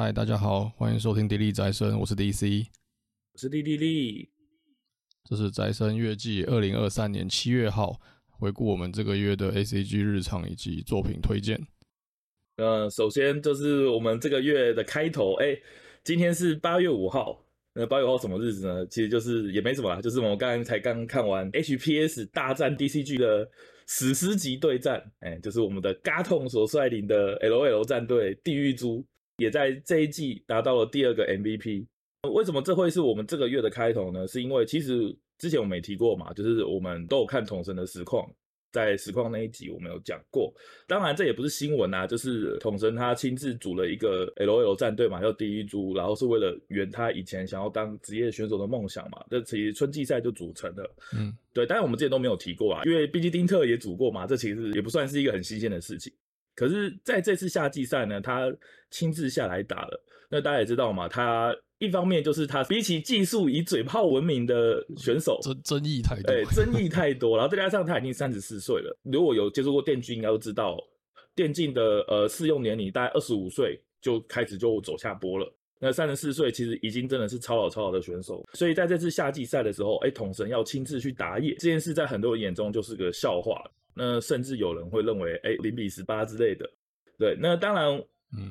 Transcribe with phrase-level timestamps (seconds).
[0.00, 2.64] 嗨，大家好，欢迎收听《迪丽宅生》，我是 DC，
[3.32, 4.30] 我是莉莉莉。
[5.24, 8.00] 这是宅生月季二零二三年七月号，
[8.30, 11.60] 回顾我们这个月的 ACG 日常以及作品推荐。
[12.58, 15.62] 呃，首先就是我们这个月的开头，哎、欸，
[16.04, 17.44] 今天是八月五号。
[17.74, 18.86] 那八月五号什么日子呢？
[18.86, 23.50] 其实就是也没什么啦，就是我们刚刚才刚看完 HPS 大战 DCG 的
[23.88, 29.04] 史诗级对战，哎、欸，就是我们的 Gaton 所率领的 LOL 战队地狱猪。
[29.38, 31.86] 也在这一季达到了第二个 MVP。
[32.34, 34.26] 为什么这会是我们这个月的开头呢？
[34.26, 38.28] 是因为其实之前我们也提过嘛，就是我们都有看统神的实况，
[38.72, 40.52] 在实况那一集我们有讲过。
[40.88, 49.24] 当然这也不是新闻啊，就是统神他亲自组了一个 LOL 战队嘛，叫第一猪，然后是为了圆他以前想要当职业选手的梦想嘛。
[49.30, 51.64] 这其实春季赛就组成了，嗯，对。
[51.64, 56.12] 当然我们之前都没有提过啊，因为毕竟丁特也组过嘛，这其实也不算是一个很新鲜的事情。
[56.58, 58.52] 可是在这次夏季赛呢，他
[58.90, 60.04] 亲自下来打了。
[60.28, 67.36] 那大家也知道嘛，他一方面就是他比起技术以嘴炮闻名的选手，争争议太多，对，争议太多。
[67.36, 70.76] 然后再加上他已经三十四岁了，如果有接触过电竞，应该都知道，
[71.36, 75.54] 电竞的呃适用年龄大概二十五岁就开始就走下坡了。
[75.78, 78.44] 那三十四岁其实已经真的是超老超老的选手。
[78.52, 83.62] 所以在这次夏季赛的时候，哎，统神要亲自去打野这件事，在很多人眼中就是个笑话。
[83.98, 86.70] 那甚至有人会认为，哎，零比十八之类的。
[87.18, 88.00] 对，那当然，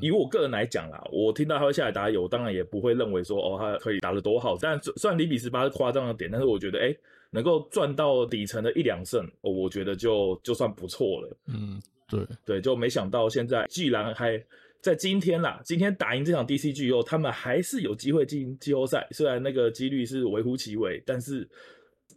[0.01, 4.57] 以我个人来讲啦，我听到他会下来打野，我当然也不会认为说，哦，他可以打得多好。
[4.59, 6.93] 但虽然零比十八是夸张的点，但是我觉得，哎，
[7.31, 11.37] 能够赚到底层的一两胜，哦，我觉得就就算不错了。
[11.47, 14.37] 嗯，对，对，就没想到现在既然还
[14.81, 21.47] 在今天啦，今天打赢这场 DCG 以后，他们还是有机会进季后赛，虽然那个几率是微乎其微，但是。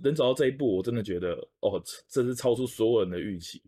[0.02, 3.62] 能走到这一步，我真的觉得哦，这是超出所有人的预期。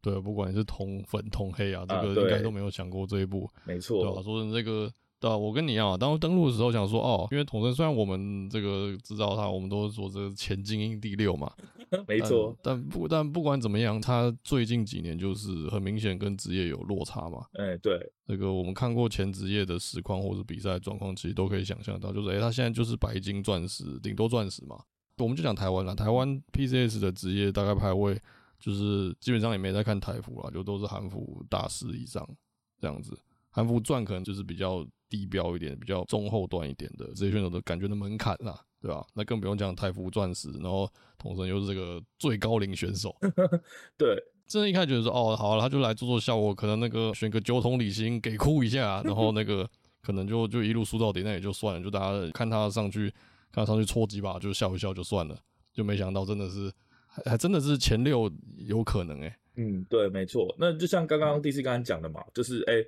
[0.00, 3.50] 对，不管你是同粉同黑啊，这个应该都没有想过这一步。
[3.64, 4.22] 没错，对吧？
[4.22, 11.52] 说成这个，对啊，我跟你一样啊，当时登录的时候想说，哦，因为统神虽然我们这个知道他，我们都是说这个前精英第六嘛，
[12.06, 12.56] 没错。
[12.62, 17.44] 但不但不管怎么样，他最近几年就是很明显跟职业有落差嘛。
[17.54, 24.78] 哎，对，这个我们看过前职业的实况或者比赛状况，其实都可以想象到，就是哎，他现在就是白金钻石，顶多钻石嘛。
[25.24, 28.20] 我们就讲台湾了，台湾 PCS 的职业大概排位
[28.58, 32.26] 就是基本上也没在看台服啦，就都是韩服大师以上
[32.80, 33.18] 这样子。
[33.50, 39.04] 韩服钻可能就是比较低标一点，比较中后段一点的职业选手的感觉的门槛啦，对吧？
[39.14, 43.16] 那更不用讲台服钻石，然后同时又是这个最高龄选手，
[43.96, 49.68] 对，真的一开始觉得说哦，好了，他就来做做效果，可能那个选个九筒理性给哭一下，然后那个
[50.02, 53.12] 可能就就一路输到底，那也就算了，就大家看他上去。
[53.52, 55.38] 看上去搓几把就笑一笑就算了，
[55.72, 56.72] 就没想到真的是
[57.24, 60.54] 还真的是前六有可能诶、嗯，对，没错。
[60.58, 62.86] 那就像刚刚 DC 刚刚讲的嘛，就是诶、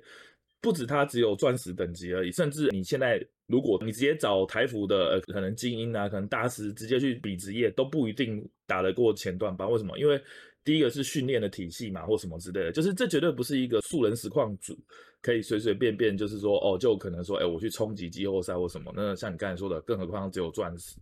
[0.61, 9.69] 不止他只有钻石等级而已，甚至你现在如果你直接找台服的呃可能精英啊，可能大师直接去比职业都不一定打得过前段班。
[9.69, 9.97] 为什么？
[9.99, 10.21] 因为
[10.63, 14.77] 第一个是训练的体系嘛，或什么之类的，就是这绝对不是一个素人实况组
[15.21, 18.91] 可以随随便便，就是说哦，就可能说，哎，我去冲击季后赛或什么。
[18.95, 20.97] 那像你刚才说的，更何况只有钻石，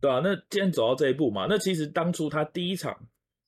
[0.00, 0.20] 对吧、啊？
[0.22, 2.94] 那既然走到这一步嘛，那其实当初他第一场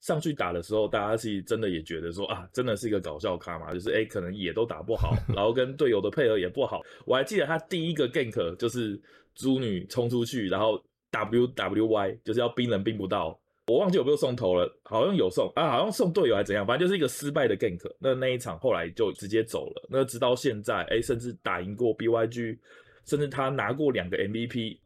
[0.01, 6.81] 上去打的时候，大家是真的也觉得说啊，真的是一个搞笑咖嘛，就是哎，可能也都打不好，然后跟队友的配合也不好。
[7.05, 9.01] 我还记得他第一个 gank 就是
[9.35, 13.39] 猪女冲出去，然后 W W Y 就是要冰人冰不到。
[13.69, 17.79] 我忘记有没有送头了，好像有送啊，好像送队友还是怎样，反正就是一个失败的 gank。
[18.01, 19.87] 那那一场后来就直接走了。
[19.91, 22.59] 那直到现在，哎、欸，甚至打赢过 BYG，
[23.05, 24.79] 甚至他拿过两个 MVP。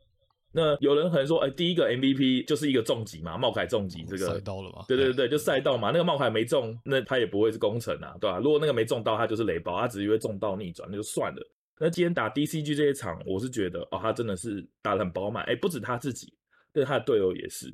[0.54, 4.84] 那有人可能说，哎、欸，第一个 MVP 就是一个重击嘛，茂凯重击这个赛道了嘛？
[4.88, 5.90] 对对对，就赛道嘛。
[5.92, 8.38] 那个茂凯没中，那他也不会是功臣啊，对吧、啊？
[8.38, 11.42] 如果那个没中到，他就是雷包，他只是因为中到逆转，那就算了。
[11.78, 16.34] 那今天打 DCG 这一场，我是觉得哦，他真的是打得很饱满，哎、欸，不止他自己，
[16.72, 17.72] 对他的队友也是。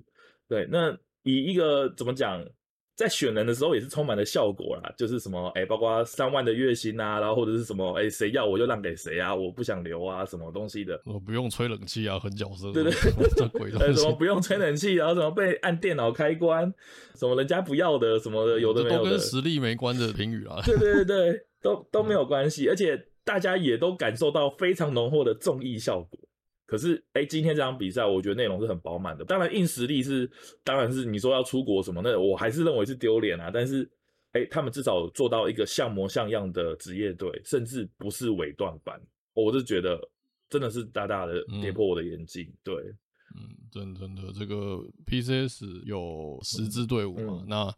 [0.49, 2.43] 对，那以一个怎么讲，
[2.97, 12.93] 在选人的时候也是充满了效果啦，就是什么，哎，包括三万的月薪啊，然后或者是什么，哎，谁要我就让给谁啊，我不想留啊，什么东西的，我不用吹冷气啊，很角色，对对，
[13.37, 16.73] 这鬼东西，什么不用吹冷气，然后什么被按电脑开关，
[17.15, 19.21] 什么人家不要的，什么的，有的没有的，都跟。
[19.21, 26.19] 实力没关的评语啊，对对对对，都 都没有关系，而且大家也都感受到非常浓厚的综艺效果。
[26.69, 29.25] 可是，哎，今天这场比赛，我觉得内容是很饱满的。
[29.25, 30.31] 当然，硬实力是，
[30.63, 33.51] 当然是你说要出国什么，那我还是认为是丢脸啊。
[33.51, 33.91] 但是，
[34.33, 39.01] 哎，他们至少做到一个像模像样的职业队，甚至不是尾段班，
[39.33, 39.99] 我是觉得
[40.51, 42.45] 真的是大大的跌破我的眼镜。
[42.45, 42.75] 嗯、对，
[43.35, 47.41] 嗯，真的真的，这个 PCS 有十支队伍嘛？
[47.43, 47.75] 嗯、那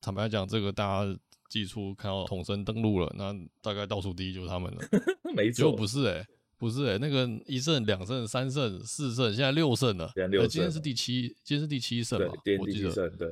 [0.00, 4.80] 坦白讲，这个大家季初看到统神登陆了，那大概倒数第一就是他们了。
[5.32, 6.26] 没错，不是哎、 欸，
[6.62, 10.08] 不是哎、欸，那个一胜、两胜、三胜、四胜，现在六胜了。
[10.14, 12.32] 现在六胜，今天是第七，今天是第七胜嘛？
[12.44, 13.10] 对，我记得。
[13.18, 13.28] 对，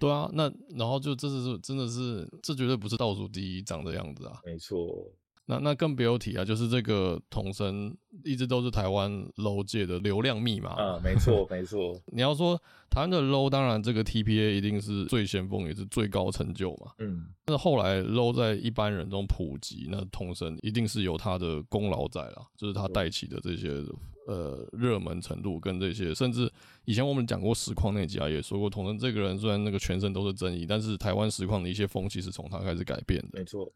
[0.00, 4.40] 对啊，那然后就这是真的是，这绝对不是倒数第一长的样子啊。
[4.44, 5.08] 没错。
[5.52, 12.00] 那那更不用提啊，就是这个统神一直都是台湾 low 界的流量密码啊，没错没错。
[12.12, 12.56] 你要说
[12.90, 16.92] 台湾的 low，当然这个 TPA 一定是最先锋，也是最高成就嘛。
[16.98, 23.82] 嗯，但是后来 low 在一般人中普及，那统神一定是有他的功劳在啦，就是他带起的这些
[24.26, 26.50] 呃热门程度跟这些，甚至
[26.84, 33.38] 以前我们讲过实况那集啊，也说过统神这个人虽然那个全身都是争议，但是台湾实况的一些风气是从他开始改变的。
[33.38, 33.70] 没错。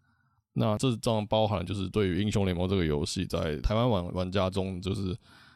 [0.59, 5.15] 那这张包含就是对于英雄联盟这个游戏，在台湾玩玩家中，就是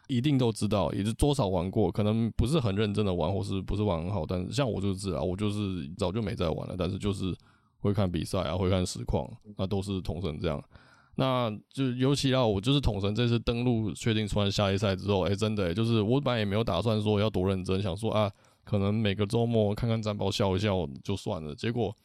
[0.08, 7.34] 一定都知道，也是多少玩过，可能不是很认真的玩，或是不是玩很好，但是像我就是啊，我就是早就没在玩了，但是就是
[7.78, 9.26] 会看比赛啊，会看实况，
[9.56, 10.62] 那都是统神这样。
[11.14, 18.30] 那就尤其啊，我就是统神这次登录确定出来下一赛之后，哎、真的、就是我本来也没有打算说要多认真，想说啊，
[18.64, 21.96] 可能每个周末看看战报笑一笑就算了，结果。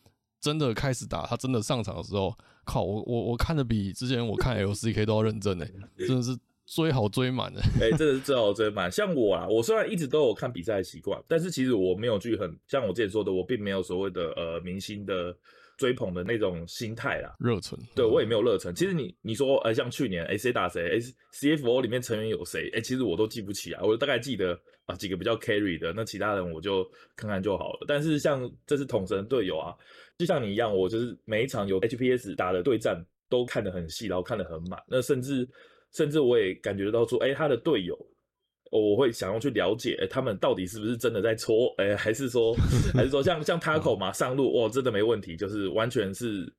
[0.42, 2.32] 真的开始打，他真的上场的时候，
[2.66, 5.66] 靠我我我看的比之前我看 LCK 都要认真呢，
[5.98, 7.62] 真的是追好追满的。
[7.80, 8.92] 哎、欸，真的是追好追满。
[8.92, 15.38] 像我啊，我虽然一直都有看比赛的习惯，但是其实我没有去很像我之前说的，我并没有所谓的呃明星的
[15.78, 17.78] 追捧的那种心态啦，热忱。
[17.96, 18.74] 对我也没有热忱。
[18.74, 26.84] 其实你你说呃像去年哎谁、欸、打谁，哎、欸、CFO 里面成员有谁，哎、欸、其实我都记不起来，我大概记得啊几个比较 carry 的，那其他人我就
[27.16, 27.86] 看看就好了。
[27.88, 29.76] 但是像这是统神队友啊。
[30.18, 34.82] 就像你一样，我就是每一场有 HPS 打的对战都看得很细，然后看得很满。
[34.88, 35.46] 那甚至
[35.92, 37.98] 甚至我也感觉到说，哎、他的队友，
[38.72, 42.54] 我会想要去了解，哎、欸，他们到底是不是真的在搓，哎、欸，还是说
[42.94, 46.52] 还是说像像 Taco 嘛上路，哇，真的没问题，就是完全是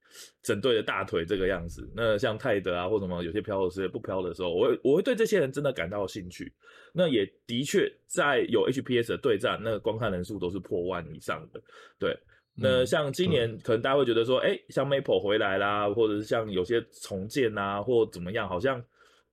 [0.42, 1.88] 整队的大腿这个样子。
[1.94, 6.52] 那像泰德啊或什么有些飘的时候不飘的时候，我会我会对这些人真的感到兴趣。
[6.92, 11.60] 那也的确在有 HPS 的对战，那个观看人数都是破万以上的，
[11.98, 12.16] 对。
[12.58, 18.82] 那像今年可能大家会觉得说，哎、欸，像 Maple 回来啦，或者是像有些重建啊，或怎么样，好像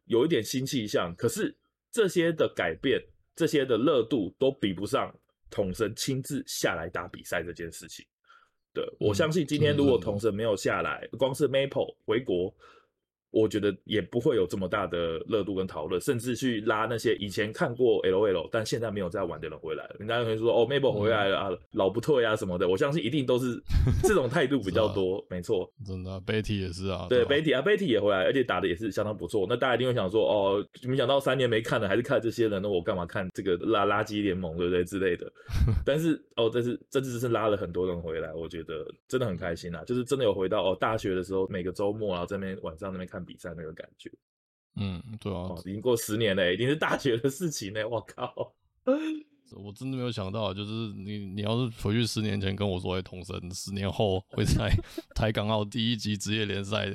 [0.07, 1.15] 有一点新气象。
[1.15, 1.55] 可是
[1.93, 2.99] 这些的改变，
[3.35, 5.15] 这些的热度都比不上
[5.49, 8.03] 统神亲自下来打比赛这件事情。
[8.73, 12.53] 对，我相信今天如果统神没有下来，光是 Maple 回国。
[13.33, 19.95] 我觉得也不会有这么大的热度跟讨论，甚至去拉那些以前看过 LOL 但现在没有在玩的人回来了。
[19.97, 22.67] 人家可能说哦，Mabel 回来了啊，嗯、老不退啊什么的。
[22.69, 23.59] 我相信一定都是
[24.03, 25.67] 这种态度比较多，啊、没错。
[25.83, 27.07] 真的啊，Betty 也是啊。
[27.09, 29.47] 对，Betty 啊，Betty 也回来，而且打的也是相当不错。
[29.49, 35.31] 那大家一定会想说哦，没想到三年没看了，还是看这些人，那我干嘛看这个垃垃圾联盟，对不对之类的？
[35.83, 44.11] 但是哦，这是这次是拉了很多人回来，我觉得真的很开心啊，就是真的有回到哦大学的时候，每个周末啊在那边晚上那边看比赛那个感觉。
[44.75, 47.87] 嗯，对啊，哦、已经过十年了，已经是大学的事情呢。
[47.87, 48.53] 我靠，
[49.55, 54.75] 我真的没有想到，就是你，你要是回去十年前跟我说，哎，统神十年后会在
[55.13, 56.85] 台港澳第一级职业联赛，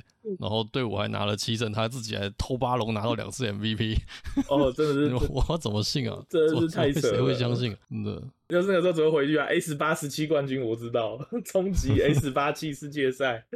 [0.40, 3.96] 然后队伍还拿了七胜，他自己还偷八龙拿到两次 MVP。
[4.50, 6.20] 哦，真的是，我要怎么信啊？
[6.28, 7.76] 真的是太扯了，谁会相信？
[7.88, 13.46] 真的，就是那个时候怎么回去啊？A 十八十七冠军我知道，冲击 A 十八七世界赛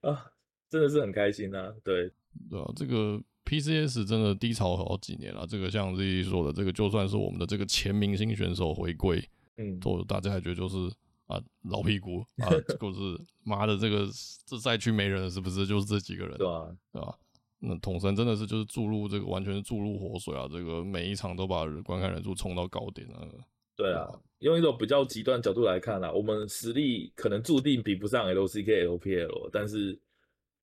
[0.00, 0.31] 啊，
[0.72, 2.10] 真的是很开心啊，对。
[2.50, 5.46] 对啊，这个 PCS 真的低潮好几年了。
[5.46, 9.22] 这个像 Z 说的，这个就算是我们的这个前明星选手回归，
[9.58, 10.90] 嗯，都大家还觉得就是
[11.26, 12.48] 啊老屁股啊，
[12.80, 14.08] 就是 妈的这个
[14.46, 15.66] 这赛区没人了，是不是？
[15.66, 17.14] 就是这几个人，对啊，对吧？
[17.58, 23.28] 那统神真的是就是注入这个完全是注入活水啊，这个每一场都把观看人数冲到高点啊。
[23.76, 30.00] 对啊，用一种比较极端角度来看啊，我们实力可能注定比不上 LCK、LPL，但是。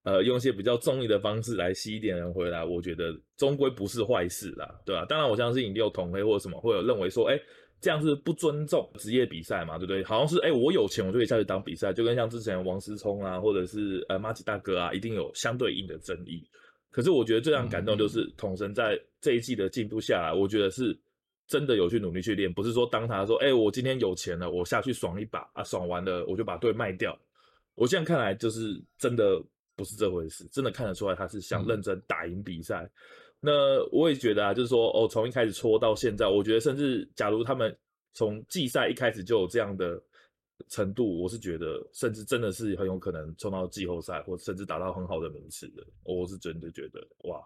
[0.09, 5.05] 呃，用一些比较中立的方式来吸一点人回来，我觉得终归不是坏事啦，对吧、啊？
[5.05, 7.43] 当然，我相信你有统黑或者什么会有认为说，哎、欸，
[7.79, 10.03] 这样是不尊重职业比赛嘛，对不对？
[10.03, 16.43] 好像是，哎、欸，我有钱我就可以下去当比赛，就跟像之前王思聪啊，或者是呃马吉大哥啊，一定有相对应的争议。
[16.89, 20.97] 可是我觉得最让感动就是统神在这一季的进步下来，我觉得是
[21.45, 27.15] 真的有去努力去练，不是说当他说，哎、欸，我今天有钱了，我下去爽一把啊，爽完了我就把队卖掉。
[27.75, 29.39] 我现在看来就是真的。
[29.79, 32.83] 不是这回事，真的看得出来他是想认真打赢比赛。
[32.83, 32.91] 嗯、
[33.39, 37.73] 那我也觉得啊，就是说哦，从一开始搓到现在，我觉得甚至假如他们
[38.11, 39.97] 从季赛一开始就有这样的
[40.67, 45.81] 程度，我是觉得甚至真的是很有可能冲到季后赛，或甚至打到很好的名次的。
[46.03, 47.41] 我是真的觉得哇，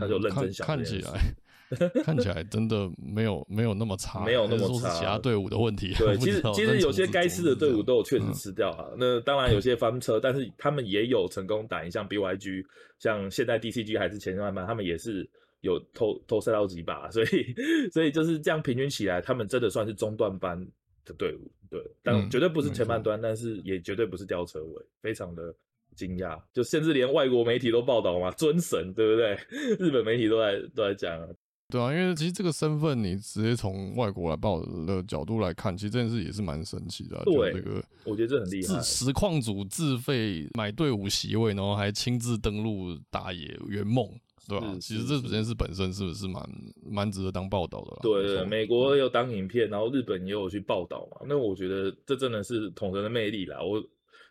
[0.00, 1.32] 他就认真想、嗯、看，看起来，
[2.04, 5.94] 看起来真的没有没有那么差，没有那么差，是其他队伍的问题。
[5.98, 8.88] 对，其实其实有些该吃的队伍都有确实吃掉啊。
[8.92, 12.64] 嗯、那当然有些翻车，但是他们也有成功打赢，像 BYG，
[12.98, 15.28] 像现在 DCG 还是前段班，他们也是
[15.60, 17.54] 有偷偷塞到几把，所以
[17.92, 20.58] 所以就是这样平均起来，他们真的算是中段班
[21.04, 21.50] 的队伍。
[21.70, 25.54] 对，但绝对不是前半段，嗯、但是也绝对不是吊车尾，非常的。
[25.96, 29.36] 惊讶，就甚至连外国媒体都报道嘛，尊神对不对？
[29.80, 31.26] 日本媒体都在都在讲啊。
[31.70, 37.22] 对啊，因为其实这个身份，你直接从外国来报的角度来看，其实这件事也是蛮神奇的、啊。
[37.24, 38.80] 对，这个我觉得这很厉害。
[38.80, 44.08] 实况组自费买队伍席位，然后还亲自登陆打野圆梦，
[44.48, 44.76] 对吧、啊？
[44.80, 46.42] 其实这件事本身是不是蛮
[46.90, 47.98] 蛮值得当报道的啦？
[48.02, 51.26] 对，对，对，美国有当影片，然后日本也有去报道嘛。
[51.28, 53.58] 那我觉得这真的是统神的魅力啦。
[53.62, 53.82] 我。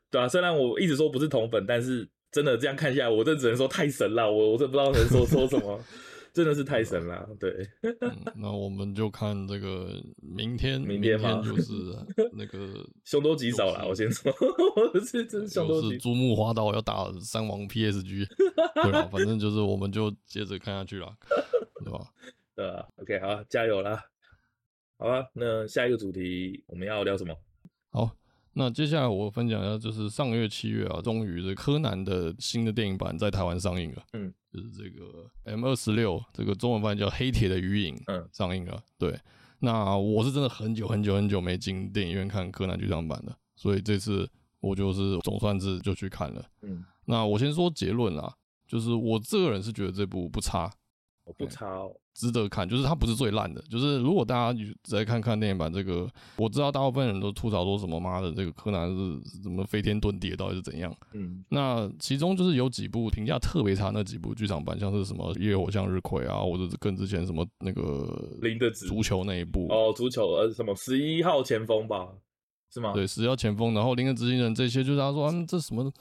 [0.09, 4.31] 对啊，虽然我一直说不是同粉，但是真的这样看下来，我这只能说太神了。
[4.31, 5.77] 我我真不知道能说说什么，
[6.37, 7.27] 真的是太神了。
[7.39, 7.49] 对、
[7.81, 11.41] 嗯，那我们就看这个明天，明天吗？
[11.43, 11.73] 就是
[12.33, 13.87] 那个 凶多吉少了。
[13.87, 14.31] 我先说，
[14.93, 15.91] 我是真凶多吉少。
[15.93, 18.27] 是珠穆花道要打三王 PSG，
[18.83, 19.09] 对吧？
[19.11, 21.11] 反正就是我们就接着看下去了，
[21.83, 22.05] 对吧？
[22.55, 23.99] 对啊，OK，好，加油啦！
[24.99, 27.35] 好吧，那下一个主题我们要聊什么？
[27.89, 28.11] 好。
[28.59, 34.03] 那接下来我分享一下，就是上个月七月啊，终于这柯南的新的电影版在台湾上映了。
[34.13, 38.83] 嗯，就是这个 M 二十六，这个中文翻译叫《黑铁的鱼影》，嗯，上映了。
[38.97, 39.15] 对，
[39.59, 44.27] 那我是真的很久很久很久没进电影院看柯南剧场版了，所以这次
[44.59, 46.43] 我就是总算是就去看了。
[46.63, 48.35] 嗯，那我先说结论啦，
[48.67, 50.71] 就是我这个人是觉得这部不差。
[51.23, 53.61] 我不差哦，值得看，就是它不是最烂的。
[53.69, 60.91] 就是如果大家再看看电影版这个，我知道大部分人都吐槽说什么妈的，这个柯南是怎么飞天遁地，到底是怎样？
[61.13, 72.07] 嗯，那其中就是有几部评价特别差，那几部剧场版，像是什么《夜火向日葵》啊，或者是更之前什么那个零的足球那一部哦，足球呃什么十一号前锋吧，
[72.73, 72.93] 是吗？
[72.93, 75.91] 对，十一号前锋，然后《零的执行人》这些，就是他说、啊、这什么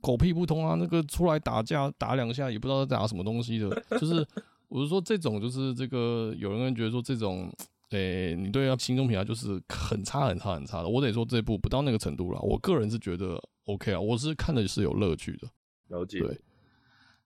[0.00, 4.24] 狗屁不通啊，那个出来打架打两下也不知道在打什么东西的，就是。
[4.68, 7.52] 我是说，这种就是这个，有人觉得说这种，
[7.90, 10.88] 诶、欸，你对他心中评价就是很差、很差、很差的。
[10.88, 12.40] 我得说这部不到那个程度了。
[12.40, 15.48] 我个人是觉得 OK 啊，我是看的是有乐趣的。
[15.88, 16.18] 了解。
[16.20, 16.40] 对。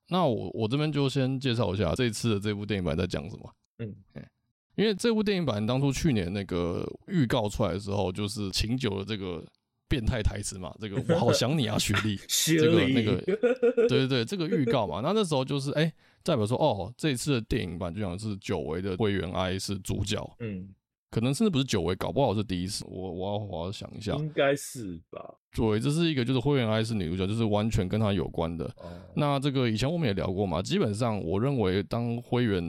[0.08, 3.52] 那我我这边就先介绍一下这次的这部电影版在讲什么。
[3.78, 3.94] 嗯。
[4.76, 9.44] 因为这部电影版当初去年那个预告出来的时候，就是琴酒的这个。
[9.90, 13.16] 变态台词嘛，这个我好想你啊，雪莉， 这个那个，
[13.88, 20.68] 对对对，这个预告嘛，那那时候就是哎、欸，代表说哦，这一次的电影版就像是久违的灰原哀是主角，嗯，
[21.10, 25.34] 可能甚至不是久违，搞不好是第一次，我我要好好想一下，应该是吧？
[25.54, 28.64] 对，这是一个就是灰原哀是女主角，就是完全跟她有关的。
[28.76, 32.62] 哦、那这个以前我们也聊过嘛，基本上我认为当灰原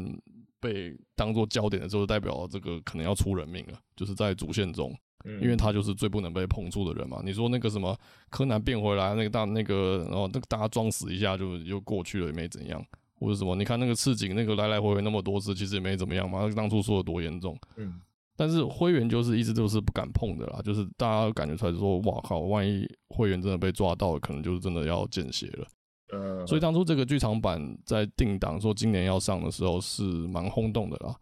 [0.59, 4.95] 被当做焦点的时候，代表这个可能要出人命了，就是在主线中。
[5.41, 7.21] 因为他就是最不能被碰触的人嘛。
[7.25, 7.93] 你说那个什么
[8.29, 12.81] 柯南变回来，那个大那个，然后那个大家装死一下就又过去了，也没怎样，
[13.19, 13.55] 或者什么？
[13.55, 16.47] 你看那个赤井，那个来来回回那么多次，其实也没怎么样嘛。
[16.47, 17.99] 他当初说的多严重，嗯。
[18.35, 25.67] 但是灰原就是一直都是不敢碰的啦，就是大家感觉出来说，哇靠，万一灰原真的被抓到了，可能就是真的要见血了。
[26.13, 26.47] 嗯。
[26.47, 31.13] 所以当初这个剧场版在定档说今年要上的时候是蛮轰动的啦。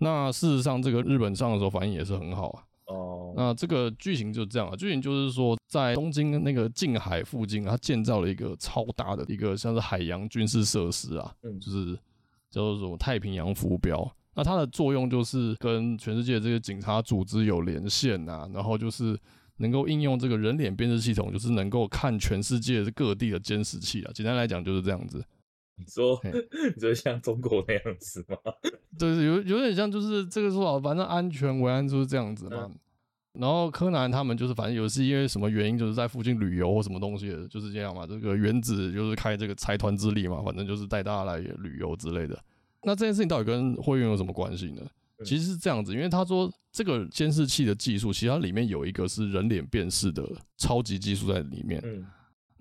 [0.00, 2.64] 那事实上，这个日本上的时候反应也是很好啊。
[2.86, 11.94] 哦，那这个剧情就是这样啊，剧情就是说，在东京那个近海附近，它建造了一个超大的一个像是海洋军事设施啊，嗯，就是
[12.50, 14.10] 叫做什么太平洋浮标。
[14.34, 19.18] 那它的作用就是跟全世界这些警察组织有连线啊，然后就是
[19.58, 24.10] 能够应用这个人脸辨识系统，就是能够看全世界各地的监视器啊。
[24.14, 25.24] 简单来讲就是这样子。
[25.82, 26.20] 你说，
[26.74, 28.36] 你说像中国那样子吗？
[28.98, 32.68] 对，有有点像，就是这个说法，反正安全为安就是这样子嘛。
[32.70, 32.78] 嗯、
[33.40, 38.06] 然后柯南他们就是，反正有是因为什么原因，就是在附近旅游或什么东西的，就是这样嘛。
[38.06, 42.38] 这个原子就是开这个财团之力嘛，反正就是带大家来旅游之类的。
[42.82, 44.82] 那这件事情到底跟会员有什么关系呢？
[45.18, 50.22] 嗯、其实是这样子，因为他说这个监视器的技术，其实它里面有一个是人脸辨识的
[50.56, 51.80] 超级技术在里面。
[51.84, 52.06] 嗯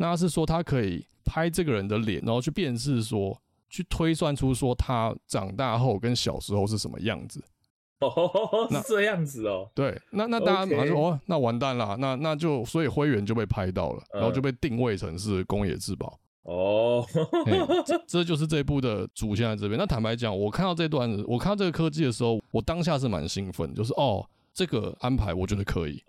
[0.01, 3.39] 那是说他可以拍这个人的脸，然后去辨识说，
[3.69, 7.43] 去推算出说他长大后跟小时候是什么样子。
[7.99, 9.69] 哦，是这样子哦。
[9.75, 16.19] 对，那那大家马上说，哦，那完蛋了，那那就所以灰原就被拍到了，然后就被定位成是宫野志保。
[16.41, 17.05] 哦，
[18.07, 19.77] 这就是这部的主线在这边。
[19.79, 26.03] 那坦白讲，我看到这段，我看到这个科技的时候，我当下是蛮兴奋，就是哦，这个安排我觉得可以。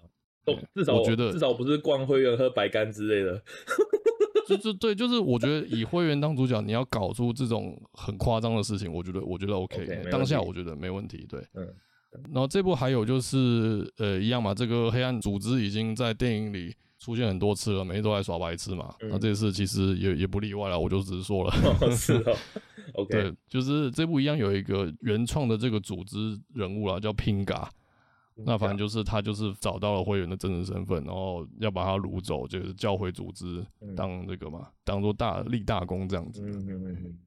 [0.47, 3.43] 哦，至少我觉得至少不是逛会员喝白干之类的。
[4.49, 11.25] 就就对，就是我觉得以会员当主角，你要搞出这种很夸张的事情，我觉得我觉得 OK，, okay 当下我觉得没问题。
[11.29, 11.67] 对，嗯。
[12.33, 18.95] 然后这部还有就是呃一样嘛，这个黑暗组织已经在电影里出现很多次了，每次都在耍白痴嘛。
[19.01, 21.55] 那、嗯、这次其实也也不例外了，我就直说了。
[21.81, 22.37] 哦是哦
[22.95, 23.23] ，OK。
[23.23, 27.67] 对，就是这部一样有一个原创的这个组织人物啦，叫 Pinga。
[28.35, 36.43] 那反正就是他就是找到了灰原的真实身份，然后要把他掳走，就是教会组织当这个嘛，当做大立大功这样子。
[36.43, 37.19] 嗯嗯嗯。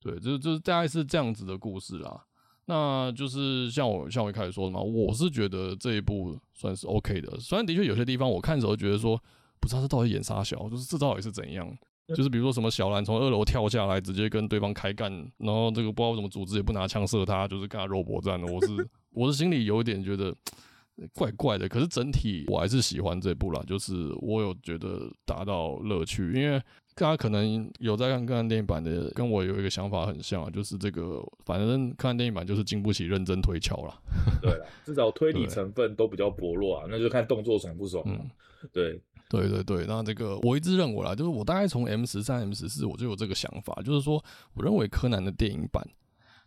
[0.00, 2.24] 对，就就是大概是这样子的故事啦。
[2.66, 9.20] 那就是像我像我一开始说的嘛，我是觉得这一部算是 OK 的，虽然的确有些地方我看的时候觉得说
[9.60, 11.68] 不知道这到底演啥小，就是这到底是怎样。
[12.08, 18.52] 就是比如说什么小兰从二楼跳下来，直接跟对方开干，然后这个不知道为什么组织也不拿枪射他，就是跟他肉搏战的。
[18.52, 20.34] 我是我的心里有一点觉得
[21.14, 26.60] 怪怪的，可是整体我还是喜欢这部啦，就是我有觉得达到乐趣，因为
[26.94, 33.98] 大家可能有在看柯南电影版的，跟我有一个想法很像啊，就是这个反正柯南电影版就是经不起认真推敲啦。
[34.42, 38.04] 对啦，至少推理成分都比较薄弱啊，那就看动作爽不爽。
[38.06, 38.30] 嗯，
[38.72, 39.00] 对。
[39.30, 44.20] 对对对，那这个我一直认为啦，就是我大概从 M 十三、M 十四我就有这个想法，就是说，
[44.54, 45.86] 我认为柯南的电影版，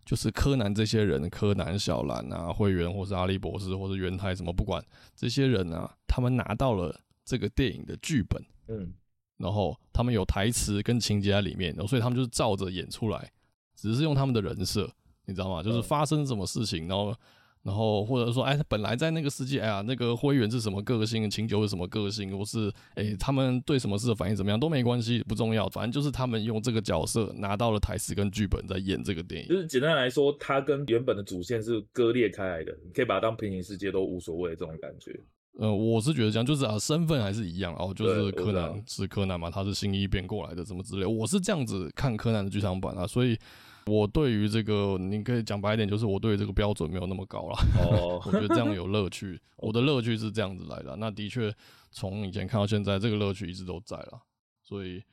[0.06, 4.84] 就是柯南这些人，柯南、小兰啊、会员或是阿笠博士或是元太什么，不管
[5.16, 8.94] 这些人啊，他们拿到了这个电影的剧本，嗯，
[9.38, 13.32] 然后他们有台词跟情节在里面，所以他们就是照着演出来，
[13.76, 14.92] 只是用他们的人设，
[15.26, 15.62] 你知道吗？
[15.64, 17.16] 就是发生什么事情，然后。
[17.64, 29.48] 然后或者说，哎，本来在那个世界，哎呀，那个灰原是什么个性，琴酒是什么个性，或是哎，他们对什么事的反应怎么样都没关系，不重要，反正就是他们用这个角色拿到了台词跟剧本在演这个电影。
[29.48, 35.18] 就是简单来说，它跟原本的主线是割裂开来的，你可以把它当平行世界都无所谓这种感觉。
[35.58, 43.38] 呃，我是觉得这样，就是啊，身份还是一样，哦，就是柯南是柯南嘛，他是新一变过来的，什么之类，我是这样子看柯南的剧场版啊，所以。
[43.86, 47.58] 我对于这个，你可以讲白一点，就是我对于这个标准没有那么高了。
[47.80, 49.40] 哦， 我觉得这样有乐趣。
[49.58, 50.96] 我的乐趣是这样子来的。
[50.96, 51.54] 那的确，
[51.92, 54.22] 从以前看到现在，这个乐趣一直都在了。
[54.64, 55.04] 所以，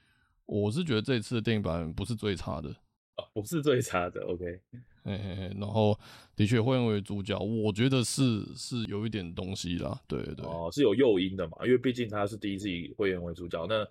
[0.47, 2.69] 我是觉得这次的电影版不是最差的。
[3.17, 4.21] 哦，不是最差的。
[4.23, 4.61] OK。
[5.03, 5.57] 嘿嘿嘿。
[5.59, 5.99] 然后，
[6.37, 10.01] 的确，会认为主角，我觉得是是有一点东西啦。
[10.07, 10.45] 对对。
[10.47, 11.59] 哦，是有诱因的嘛？
[11.65, 13.85] 因为毕竟他是第一次以会员为主角，那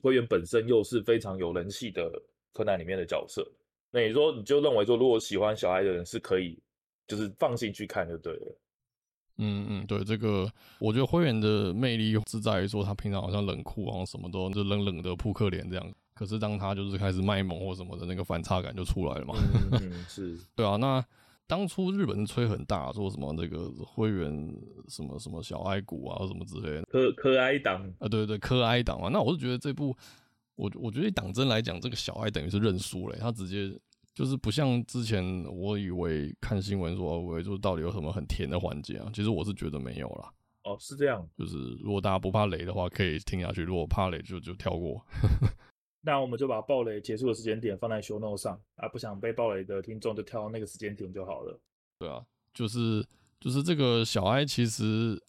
[0.00, 2.10] 会员本身又是非常有人气的
[2.52, 3.46] 柯南里面的角色。
[3.94, 6.58] 那你说，你就认为说，如果喜欢小孩的人是可以，
[7.06, 8.58] 就是放心去看就对了。
[9.38, 15.92] 嗯嗯，对，这个我觉得灰原的魅力是在于说，他平常好像冷酷，好像什么都就冷冷的扑克脸这样。
[16.12, 19.36] 可是当他就是开始卖萌或什么的，那个反差感就出来了嘛。
[19.70, 20.36] 嗯，嗯，是。
[20.56, 21.04] 对啊，那
[21.46, 24.28] 当初日本吹很大，说什么这个灰原
[24.88, 26.82] 什么什么小哀谷啊，什么之类的。
[26.90, 29.08] 柯柯哀党啊，对对对，柯哀党啊。
[29.12, 29.96] 那我是觉得这部。
[30.56, 33.76] 我我觉得以党争来讲，这个小爱等于是认输了，他直接
[34.14, 39.10] 就是不像之前我以为看新闻说，我以为就到底有什么很甜的环节啊？
[39.12, 40.32] 其实我是觉得没有啦。
[40.62, 41.28] 哦，是这样。
[41.36, 45.04] 就是如果大家不怕雷的话，可以听下去；如果怕雷就，就就跳过。
[46.00, 51.60] 那我们就把暴雷结束的时间点放在 show note 上啊，不想被暴雷的听众就跳到那个时间点就好了。
[51.98, 53.04] 对啊，就是
[53.40, 55.20] 就是这个小爱其实。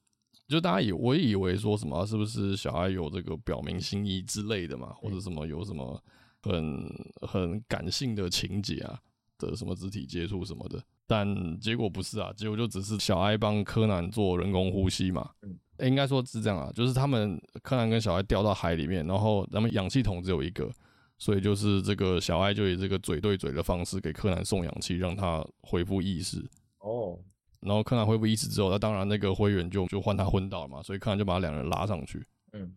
[0.48, 6.00] 就大家以我以为说什么是不是小哀有这个表明心意之类的嘛，或者什么有什么
[6.44, 6.88] 很
[7.28, 9.00] 很感性的情节啊
[9.40, 15.32] 的什么肢体接触什么的，但结果不是啊，结果就只是小爱帮柯南做人工呼吸嘛。
[15.42, 20.72] 嗯，应该说是这样啊，就是他们柯南跟小爱掉到海里面，然后咱们氧气筒只有一个，
[21.18, 26.38] 所以就是这个小爱就以这个嘴对嘴的方式给柯南送氧气，让他恢复意识。
[26.80, 27.18] 哦。
[27.66, 32.26] 然后柯南恢复意识之后，那当然那个灰原就就换他昏倒了嘛，所以柯南就把两人拉上去。
[32.54, 32.76] 嗯，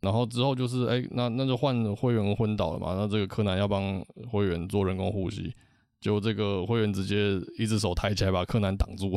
[0.00, 5.54] 然后之后就是哎、欸，那那就换灰原昏倒了嘛，那这个柯南要帮灰原做人工呼吸，
[6.00, 9.10] 就这个灰原直接一只手抬起来把柯南挡住，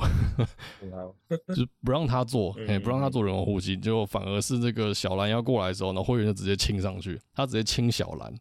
[1.55, 8.34] 就不让他做，哎、欸，不让他做人工呼吸，结果反而是这个小兰要过来的时候，呢灰原就直接亲上去，他直接亲小兰。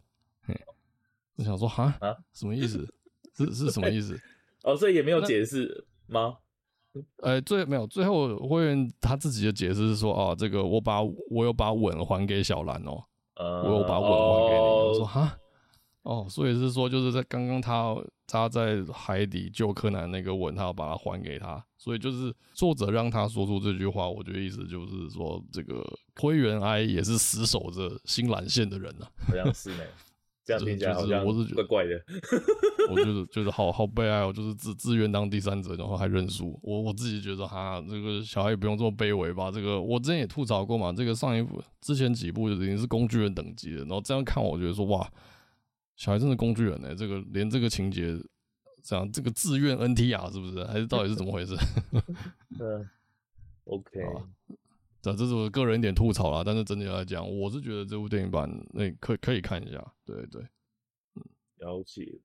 [1.37, 1.93] 我想说哈，
[2.33, 2.88] 什么意思？
[3.37, 4.17] 是是什么意思？
[4.62, 6.37] 哦，所以也没有解释吗？
[7.23, 13.03] 呃、欸，最没有最后灰原他自己的解释是说，哦，这个我把我有把吻还给小兰哦，
[13.37, 14.61] 呃，我有把吻还给你。
[14.61, 15.37] 我、呃、说哈，
[16.03, 25.85] 哦，所以是说就是在刚刚他他在海底救柯南那个吻，他要把它还给他，所以就是作者让他说出这句话，我觉得意思就是说这个
[26.17, 29.85] 灰原哀也是死守着新蓝线的人呢、啊，好像是呢。
[30.45, 32.05] 这样听起来好像怪怪的。
[32.91, 36.59] 我觉得觉得好好悲哀哦，就是自自愿当第三者，然后还认输。
[36.63, 39.51] 我我自己觉得哈，这个小孩也不用这么卑微吧？
[39.51, 40.93] 这个我之前也吐槽过嘛。
[40.93, 45.11] 这个上一部之前几部就已经是工具人等级的，然后这样看，我觉得说哇，
[45.97, 46.95] 小孩真的工具人呢、欸。
[46.95, 48.15] 这个连这个情节，
[48.83, 50.63] 这样这个自愿 NTR 是不是？
[50.65, 51.57] 还是到底是怎么回事？
[52.61, 52.87] 嗯
[53.65, 54.01] ，OK。
[55.05, 60.40] 这这是我个人一点吐槽啦，但是整体来讲，我是觉得这部电影版那可以可以看一下，对对，
[61.17, 61.23] 嗯，
[61.59, 62.21] 了解。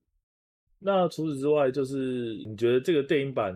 [0.80, 3.54] 那除此之外，就是你觉得这个电影版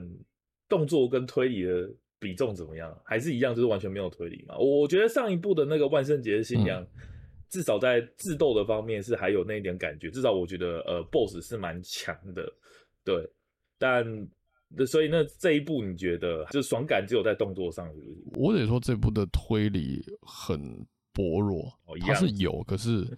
[0.68, 2.94] 动作跟推理的比重怎么样？
[3.06, 4.58] 还是一样，就是完全没有推理嘛？
[4.58, 6.88] 我我觉得上一部的那个万圣节的新娘，嗯、
[7.50, 12.52] 至少在智斗的方面是还有那一点感觉，至少我觉得呃，BOSS 是蛮强的，
[13.06, 13.26] 对。
[13.80, 14.06] 但
[14.86, 18.40] 所以那这一部你觉得就爽感只有在动作上是不是？
[18.40, 23.08] 我得说这部的推理很薄弱，哦、它是有，可是。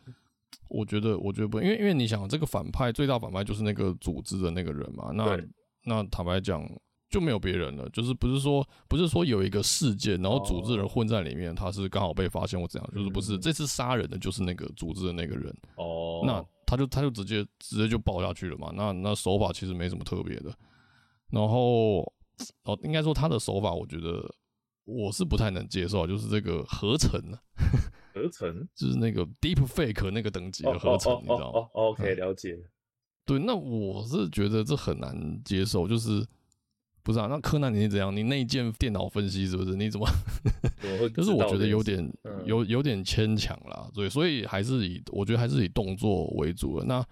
[0.68, 5.40] 我觉得，我觉得不，因为因为你想，这个反派最大反派就是那个组织的那个人嘛，那
[5.84, 6.68] 那坦白讲
[7.08, 20.52] 就没有别人了，就是不是说不是说有一个事件，然后组织人混在里面，他是刚好被发现或怎样，就是不是这次杀人的就是那个组织的那个人哦，那他就他就直接直接就爆下去了嘛，那那手法其实没什么特别的，
[21.32, 22.02] 然后
[22.64, 24.24] 哦应该说他的手法，我觉得
[24.86, 27.38] 我是不太能接受，就是这个合成呢。
[28.16, 32.58] 合成就是那个 Deep Fake 那个等级的合成，你知道吗？OK，了解。
[33.26, 36.26] 对，那我是觉得这很难接受，就是
[37.04, 37.28] 不是啊？
[37.30, 38.16] 那柯南你是怎样？
[38.16, 39.76] 你内建电脑分析是不是？
[39.76, 40.08] 你怎么？
[41.14, 42.10] 就是我觉得有点
[42.46, 43.90] 有有点牵强啦。
[43.94, 46.86] 对，所以还是以我觉得还是以动作为主的。
[46.86, 47.06] 那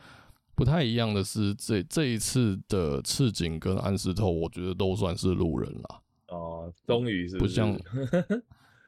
[0.56, 6.02] 不太一样的是，这这一次的赤井跟安室透，我觉得都算是路人了。
[6.28, 7.78] 哦，终于是不像。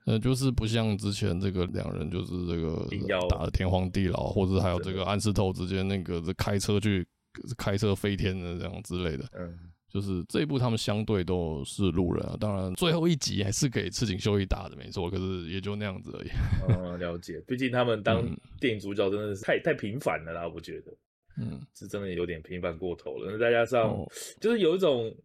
[0.06, 2.88] 呃，就是不像之前这个两人就是这个
[3.28, 7.04] 打的天荒地老，或者还有这个安室透之间那个开车去
[7.58, 9.26] 开车飞天的这样之类的。
[9.34, 9.58] 嗯，
[9.90, 12.38] 就是这一部他们相对都是路人啊。
[12.40, 16.30] 当然最后一集还是给赤井秀一打的没错，可是也就那样子而已。
[16.70, 17.44] 嗯，了解。
[17.48, 18.24] 毕竟他们当
[18.60, 20.94] 电影主角真的是太太平凡了啦，我觉得。
[21.38, 23.32] 嗯，是真的有点平凡过头了。
[23.32, 24.06] 那再加上
[24.40, 25.16] 就是有一种。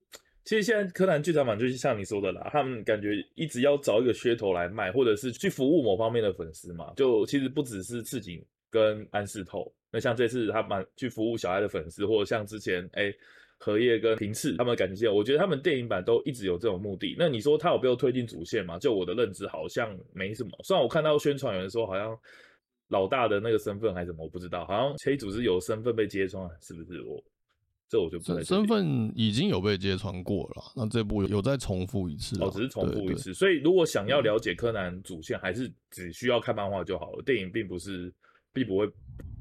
[0.42, 6.92] 其实现在柯南剧场版就是像你说的啦，他们感觉一直要找一个噱头来卖，或者是去服务某方面的粉丝嘛。
[6.96, 13.14] 就其实不只是赤井跟安室透，那像这次他们去服务小爱的粉丝，或者像之前哎
[13.58, 17.14] 荷叶跟平次他们的感情线，我觉得他们电影版都一直有这种目的。
[17.18, 18.78] 那你说他有没有推进主线嘛？
[18.78, 20.50] 就我的认知好像没什么。
[20.64, 22.18] 虽然我看到宣传有人说好像
[22.90, 27.20] 老大的那个身份还是什么，我不知道，好像黑组织有身份被揭穿，是不是我？
[27.88, 33.34] 这我就不身份已经有被揭穿过了，那这部有再重复一次哦，只是重复一次。
[33.34, 37.22] 所以如果想要了解柯南主线，还是只需要看漫画就好了。
[37.24, 38.12] 电影并不是，
[38.52, 38.86] 并不会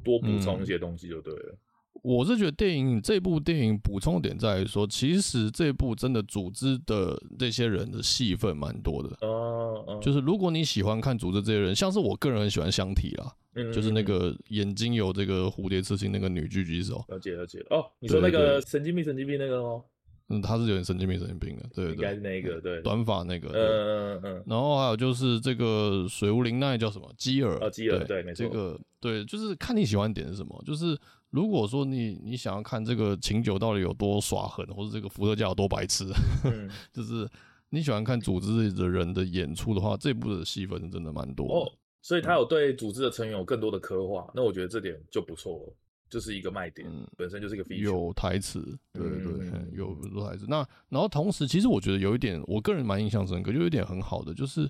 [0.03, 1.55] 多补充一些东西就对了。
[2.01, 9.09] 我是觉得电影这部电影补充点在于说，其实这部真的组织的这些人的戏份蛮多的。
[9.27, 13.35] 哦哦，就是如果你喜欢看组织这些人，像是我个人很喜欢香缇啦。
[13.73, 17.85] 就是那个眼睛有这个蝴蝶刺青那个女狙击手，了解了解哦。
[17.99, 19.83] 你说那个神经病神经病那个哦，
[20.29, 24.43] 嗯，他是有点神经病神经病的，对对，应该是那个对，短发那个，嗯嗯嗯。
[24.45, 30.63] 然后还有就是这个水无灵奈叫什么基尔啊，基尔对，没错，这个对，就是看你喜欢点是什么。
[30.65, 30.97] 就是
[31.31, 36.05] 如果说你你想要看这个琴酒到底有多耍狠，或者这个伏特加有多白痴，
[36.93, 37.27] 就是
[37.71, 41.71] 你喜欢看组织的人的演出的话，这部的戏份是真的蛮多的。
[42.09, 45.73] 所以他有对组织的成员有更多的刻画，嗯、那我觉得这点就不错了，
[46.09, 47.83] 就是一个卖点，嗯、本身就是一个 feature。
[47.83, 48.59] 有台词，
[48.93, 49.93] 对对对，嗯、有
[50.25, 50.47] 台词。
[50.47, 54.67] 那然后同时，其实我觉得有一点，我个人蛮印象深刻，就有一点很好的，就是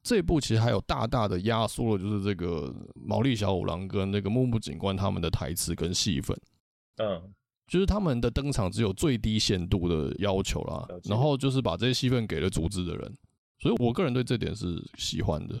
[0.00, 6.40] 这一部其实还有大大的压缩了，就是这个毛利小五郎跟那个木木警官他们的台词跟戏份。
[6.98, 7.20] 嗯，
[7.66, 13.12] 就是他们的登场只有最低限度的要求啦，然后就是把这些戏份给了组织的人，
[13.58, 15.60] 所以我个人对这点是喜欢的。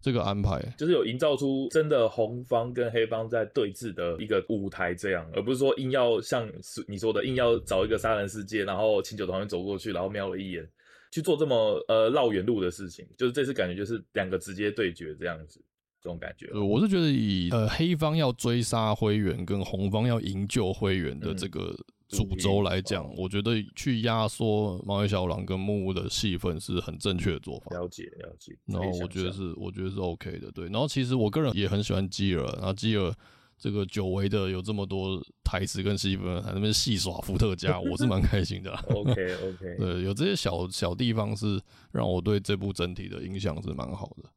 [0.00, 6.50] 这个安排就是有营造出真的红方跟黑方在对峙的一个舞台，这样，而不是说硬要像
[6.88, 10.66] 你说的硬要找一个杀人事件，然后清酒团员走过去，然后瞄了一眼，
[11.12, 13.06] 去做这么呃绕远路的事情。
[13.18, 15.62] 就是这次感觉就是两个直接对决这样子，
[16.02, 16.50] 这种感觉。
[16.58, 21.76] 我是觉得以呃黑方要追杀灰原，跟红方要营救灰原的这个。
[22.12, 27.70] 嗯主轴来讲，哦、我觉得去压缩毛利小五郎跟木屋的戏份是很正确的做法。
[27.76, 30.64] 了解了解，然后我觉得是，我觉得是 OK 的，对。
[30.66, 33.14] 然后其实我个人也很喜欢基尔，然后基尔
[33.56, 38.72] 这个久违的有这么多台词跟戏份，还在那边戏耍伏特加，我是蛮开心的。
[38.90, 41.60] OK OK， 对，有这些小小地方是
[41.92, 44.28] 让我对这部整体的印象是蛮好的。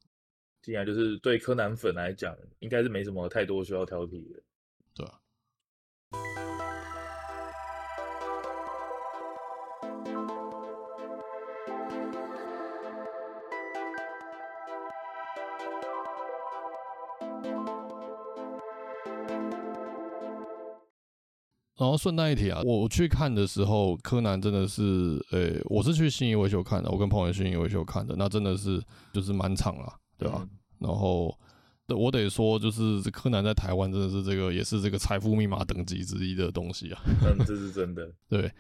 [0.62, 4.44] 既然就是对柯南粉来讲，应该是没什么太多需要挑剔的。
[4.94, 5.20] 对啊。
[21.76, 28.80] 然后顺带一提啊，我去看的时候，柯南真的是，诶、欸，我是去信义维修看的，我跟朋友去信义维修看的，那真的是
[29.12, 30.42] 就是满场了，对吧、啊？
[30.44, 31.36] 嗯、然后，
[31.88, 37.02] 我得说，就是柯南在台湾真的是这个，也是这个财富密码等级之一的东西啊。
[37.26, 38.08] 嗯，这是真的。
[38.30, 38.52] 对，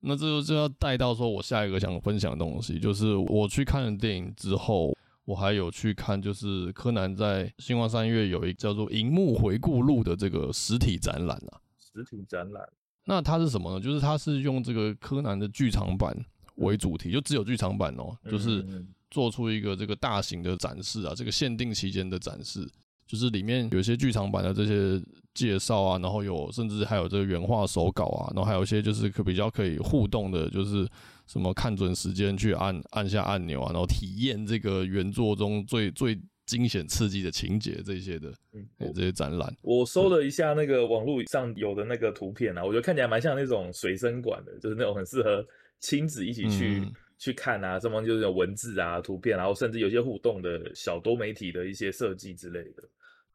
[0.00, 4.96] 那这就就要带到说我下一个想分享的东西，就是我去看了电影之后，
[5.26, 11.60] 我还有去看，就是柯南在新光三越有一个叫做《荧幕回顾录》的这个实体展览啊。
[11.94, 12.68] 实体展览，
[13.04, 13.80] 那它是什么呢？
[13.80, 16.14] 就是它是用这个柯南的剧场版
[16.56, 18.66] 为主题，就只有剧场版哦，就是
[19.10, 22.68] 做出一个这个大型的展示啊，这个限定期间的展示，
[23.06, 25.00] 就是里面有一些剧场版的这些
[25.34, 30.88] 介绍啊，然后有甚至还有这个原画手稿啊，然后还有一些就是可比较可以互动的，就是
[31.26, 36.20] 什么看准时间去按按下按钮啊，然后体验这个原作中最最。
[36.46, 45.46] 惊险刺激的情节，这些的，嗯，这些展览，我搜了一下那个网络上有的那个图片啊，我觉得看起来蛮像那种水生馆的，就是那种很适合
[45.80, 52.82] 亲子一起去、嗯、去看啊，什么就是有文字啊、图片，然后甚至有些互动的小多媒体的一些设计之类的。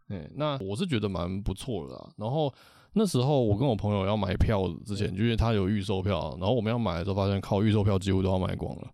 [0.10, 2.14] 嗯，那我是觉得蛮不错的啦。
[2.18, 2.54] 然后
[2.94, 8.92] 那时候我跟我朋友要买票之前，就因为他有预售票，然后我们要买的时候发现，靠预售票几乎都要卖光了。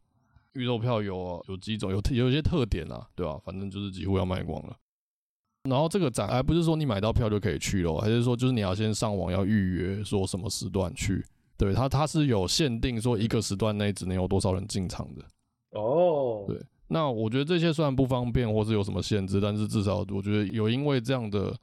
[0.56, 3.42] 预售票有有几种，有有一些特点啊，对吧、啊？
[3.46, 4.76] 反正就是几乎要卖光了。
[5.70, 11.26] 然后这个展还不是说你买到票就可以去咯，还是说就是你要先上网要预约，说什么时段去？
[11.58, 15.24] 对，它它是有限定，说一个时段内只能有多少人进场的。
[15.72, 16.62] 哦，对。
[16.88, 21.58] 那我觉得这些虽然不方便，或是有什么限制，但是至少我觉得有因为这样的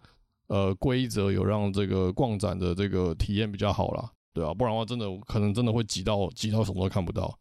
[0.48, 7.38] 呃规则，有让这个逛展的这个体验比较好啦，对啊，不然的话真的可能真的会挤到挤到什么都看不到。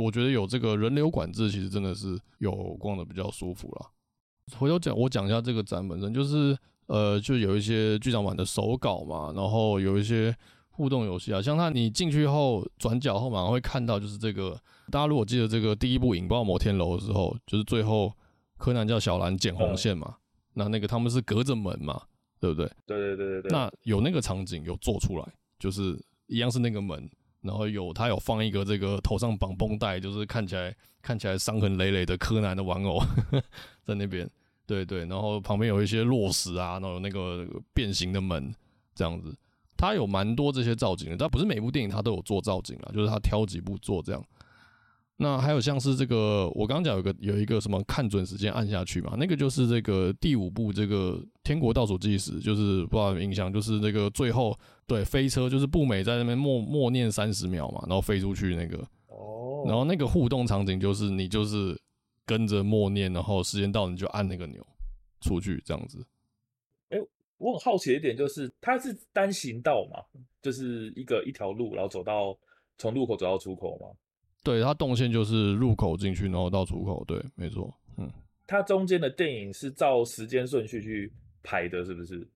[0.00, 3.90] 我觉得有这个人流管制，其实真的是有逛的比较舒服了。
[4.58, 10.36] 回头讲，我讲一下这个展本身，就是呃，就有一些剧场版的手稿嘛，然后有一些
[10.70, 18.12] 互动游戏啊，像它你进去后转角后马上会看到，就是这个大家如果记得这个第一部引爆摩天楼的时候，就是最后
[18.58, 20.16] 柯南叫小兰剪红线嘛，
[20.52, 22.02] 那那个他们是隔着门嘛，
[22.38, 22.70] 对不对？
[22.84, 23.50] 对对对对对。
[23.50, 25.26] 那有那个场景有做出来，
[25.58, 27.08] 就是一样是那个门。
[27.44, 33.42] 然后有他有放一个这个头上绑绷带，就是看起来看起来伤痕累累的柯南的玩偶呵呵
[33.86, 34.28] 在那边，
[34.66, 38.52] 对对，然后旁边有一些落石啊，然后有那个变形的门
[38.94, 39.36] 这样子，
[39.76, 44.24] 他有蛮多这些造景的，但不是每部电影他都有做造景啊，就是他挑几部做这样。
[45.16, 61.80] 那还有像是这个，我刚刚讲有个有一个什么看准时间按下去嘛，那个就是这个第五部这个天国倒数计时，就是不知道有印象，就是那个最后对飞车，就是步美在那边默默念三十秒嘛，然后飞出去那个，哦，然后那个互动场景就是你就是
[62.26, 64.66] 跟着默念，然后时间到你就按那个钮
[65.20, 66.04] 出去这样子。
[66.88, 66.98] 哎，
[67.38, 70.02] 我很好奇一点就是它是单行道嘛，
[70.42, 72.36] 就是一个一条路，然后走到
[72.78, 73.86] 从路口走到出口嘛。
[74.44, 77.02] 对，它动线就是入口进去，然后到出口。
[77.06, 77.74] 对，没错。
[77.96, 78.08] 嗯，
[78.46, 81.10] 它中间的电影是照时间顺序去
[81.42, 82.28] 排的，是不是？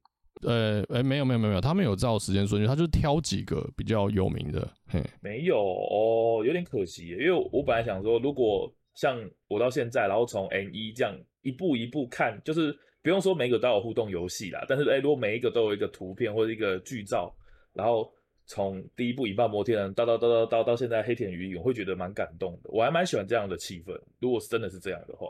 [0.43, 4.67] 呃，哎，没有，没有，没有，他们有照时间顺序，他就挑几个比较有名的。
[4.87, 9.17] 嘿，没有哦，有点可惜，因为我本来想说，如果像
[9.47, 17.31] 我到现在，然后从 N 一这样一步一步看，就是不用说每个都有互动游戏啦，但是哎，如果每一个都有一个图片或者一个剧照，
[17.75, 18.11] 然后。
[18.49, 22.71] 从第一部引爆摩天轮到到到到到到现在黑田鱼影，我会觉得蛮感动的。
[22.73, 23.95] 我还蛮喜欢这样的气氛。
[24.19, 25.29] 如果是真的是这样的话，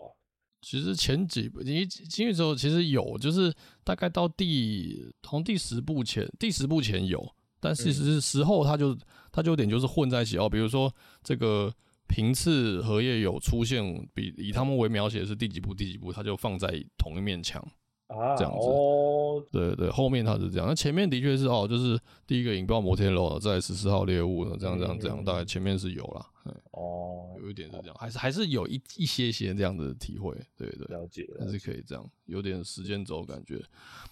[0.62, 3.52] 其实前几部你进去之后其实有，就是
[3.82, 7.28] 大概到第从第十部前第十部前有，
[7.58, 8.96] 但其实是时候他就
[9.32, 10.48] 他就有点就是混在一起哦。
[10.48, 11.74] 比如说这个
[12.06, 13.82] 平次荷叶有出现，
[14.14, 17.60] 比以他们为描写的是第几部第几部，他就放在同一面墙。
[18.08, 26.26] 啊，这样子，哦，对对，后面他是这样，那前面的确是哦，就是第一个引爆摩天楼，在十四号猎物，这样这样这样，大概前面是有啦，
[26.72, 33.62] 哦，有一点是这样，还是还是有一一些些这样的体会，对对，了解，还是可以这样，有点时间轴感觉。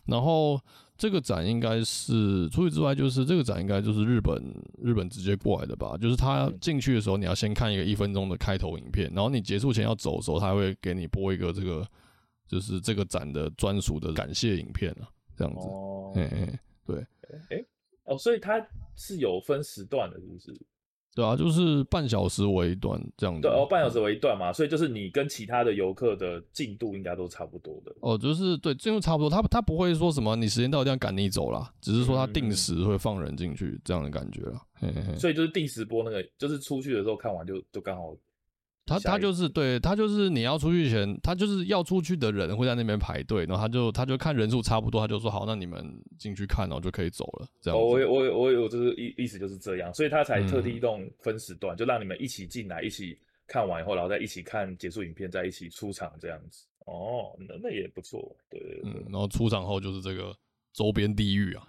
[0.04, 0.60] 然后
[0.98, 11.82] 这个展应该是，除此之外，就是这个展应该就是日本日本直接过来的吧，就是他进去的时候，你要先看一个一分钟的开头影片，然后你结束前要走的时候，他会给你播一个这个。
[12.48, 15.68] 就是这个展的专属的感谢影片啊，这样子。
[15.68, 17.06] 哦，嘿嘿，对，
[17.50, 17.64] 哎，
[18.04, 20.66] 哦，所以它是有分时段的，是不是？
[21.14, 23.40] 对啊，就是半小时为一段这样子。
[23.40, 27.96] 对哦，半小时为一段嘛，所以就是你跟其他的游客的进度应该都差不多的。
[28.00, 29.30] 哦，就是对，进度差不多。
[29.30, 34.60] 他他不会说什么你时间到一定要赶你走啦，只是说他定时会放人进去这样的感觉啦。
[34.74, 35.16] 嘿嘿嘿。
[35.16, 38.14] 所以就是定时播那个，就是出去的时候看完就就刚好。
[38.86, 45.84] 他他就是对他就是你要出去前，他就是要出去的人会在那边排队，然后他就他就看人数差不多，他就说好，那你们
[46.16, 47.48] 进去看，然后就可以走了。
[47.60, 47.78] 这样。
[47.78, 53.18] 哦，我我我有就是意意思就是这样，所以他才特地弄分时段，嗯、就让你们一起进来，一起
[53.48, 56.64] 看完以后，然后再一起看结束影片，再一起出场这样子。
[56.86, 58.92] 哦，那那也不错，对，对，对。
[58.92, 60.32] 嗯，然后出场后就是这个。
[60.76, 61.66] 周边地域啊，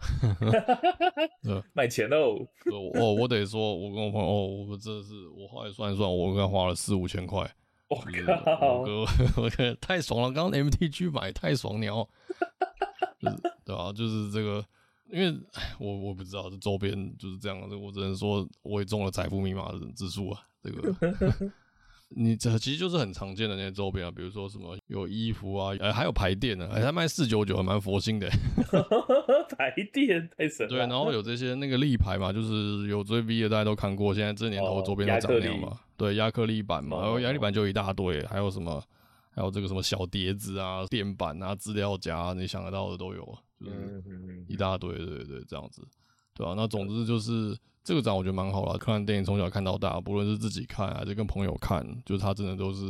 [1.72, 2.46] 卖钱喽！
[2.94, 7.50] 哦，我得说，我跟我朋友，哦，我真的是，我后来算一算，我刚花了四五千块。
[7.88, 9.06] 我靠，哥，
[9.80, 10.32] 太爽了！
[10.34, 12.06] 刚刚 MTG 买太爽鸟，
[13.18, 13.94] 就是对吧、啊？
[13.96, 14.62] 就是这个，
[15.10, 15.34] 因为
[15.80, 20.94] 我我不知道这周边就是这样，我只能说我也中了财富密码的指数啊，这个。
[22.10, 28.30] 你这其实就是很常见的那些周边啊，比如说什么有衣服啊，呃，还有牌垫呢，哎，他卖四九九，还蛮佛心的。
[29.58, 30.70] 牌垫太神了。
[30.70, 35.80] 对，然后有这些那个立牌嘛，就是有追 V 的大家都看过，现在这年头周边都长那样嘛。
[35.98, 38.82] 对，亚克力板嘛，然后亚克力板就一大堆，还有什么，
[39.32, 44.04] 还有这个什么小碟子啊、垫板啊、资料夹，你想得到的都有，就是
[44.48, 45.82] 一大堆，对对对，这样子，
[46.38, 46.54] 对吧？
[46.56, 47.58] 那总之就是。
[47.88, 48.78] 这个展我觉得蛮好了。
[48.78, 52.84] 柯南电影从小看到大，不论是自己看还是跟朋友看，就是他真的都是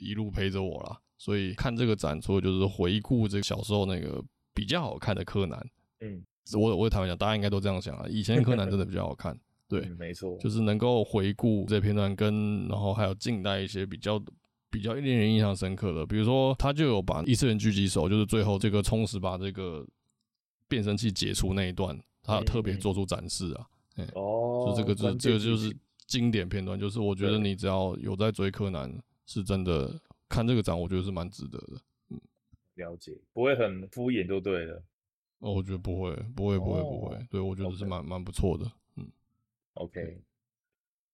[0.00, 0.98] 一路陪着我啦。
[1.16, 4.20] 所以看这个展，除了就是回顾这个小时候那个
[4.52, 5.64] 比较好看的柯南，
[6.00, 6.24] 嗯，
[6.58, 8.04] 我我坦白讲，大家应该都这样想啊。
[8.08, 9.38] 以前的柯南真的比较好看，
[9.70, 14.20] 对，嗯、没错，就是能够回顾这片段，跟然后还有近代一些比较
[14.72, 19.86] 比较令人印象深刻的，比如说他就有把异次元狙击手，就是最后这个充实把这个
[20.66, 21.96] 变声器解除那一段，
[22.30, 23.66] 他有特别做出展示啊。
[24.14, 28.90] 哦，就这个就是这个就是经典片段，就是我觉得你只要有在追柯南，
[29.26, 31.80] 是真的看这个展，我觉得是蛮值得的。
[32.08, 32.20] 嗯，
[32.76, 34.82] 了解，不会很敷衍就对了。
[35.40, 37.26] 哦，我觉得不会，不会，不会，不会。
[37.30, 38.64] 对，我觉得是蛮蛮不错的。
[38.96, 39.06] 嗯
[39.74, 40.22] ，OK，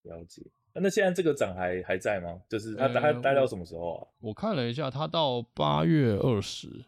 [0.02, 0.46] 了解。
[0.74, 2.40] 那现在这个展还还在吗？
[2.48, 4.06] 就是他他待到什么时候啊？
[4.20, 6.84] 我看了一下，他到八月二十。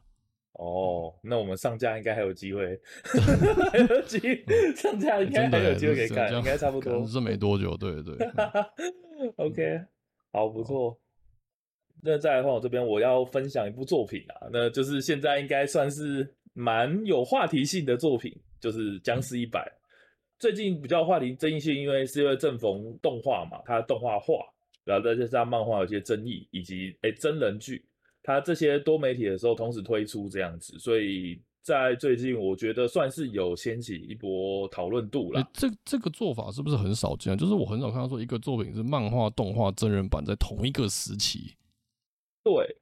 [0.59, 2.79] 哦，那我们上架应该还有机会，
[3.71, 4.19] 还有机
[4.75, 8.27] 上架应该还有机会可以看，应该差不多，是没多久，对对，对。
[9.37, 9.81] OK，
[10.33, 10.99] 好，不错。
[12.03, 19.61] 那再来的话，我这边我要分享一部作品啊，那就是现在应该算是蛮有话题性的作品，就是《僵尸一百》。
[20.41, 24.35] 最近比较话题争议性，因为是因为正逢动画嘛，它动画化，
[24.85, 27.85] 然后再加上漫画有些争议，以及哎、欸、真人剧。
[28.29, 35.43] 他这些多媒体的时候同时推出这样子，所以在最近我觉得算是有掀起一波讨论度了。
[35.55, 37.35] 这这个做法是不是很少见？
[37.39, 41.55] 就是我很少看到说一个作品是漫画、动画、真人版在同一个时期。
[42.45, 42.77] 对，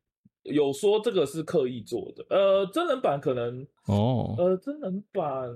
[0.53, 2.27] 有说这个是刻意做的。
[2.29, 5.49] 呃，真人版可能哦，呃，真人版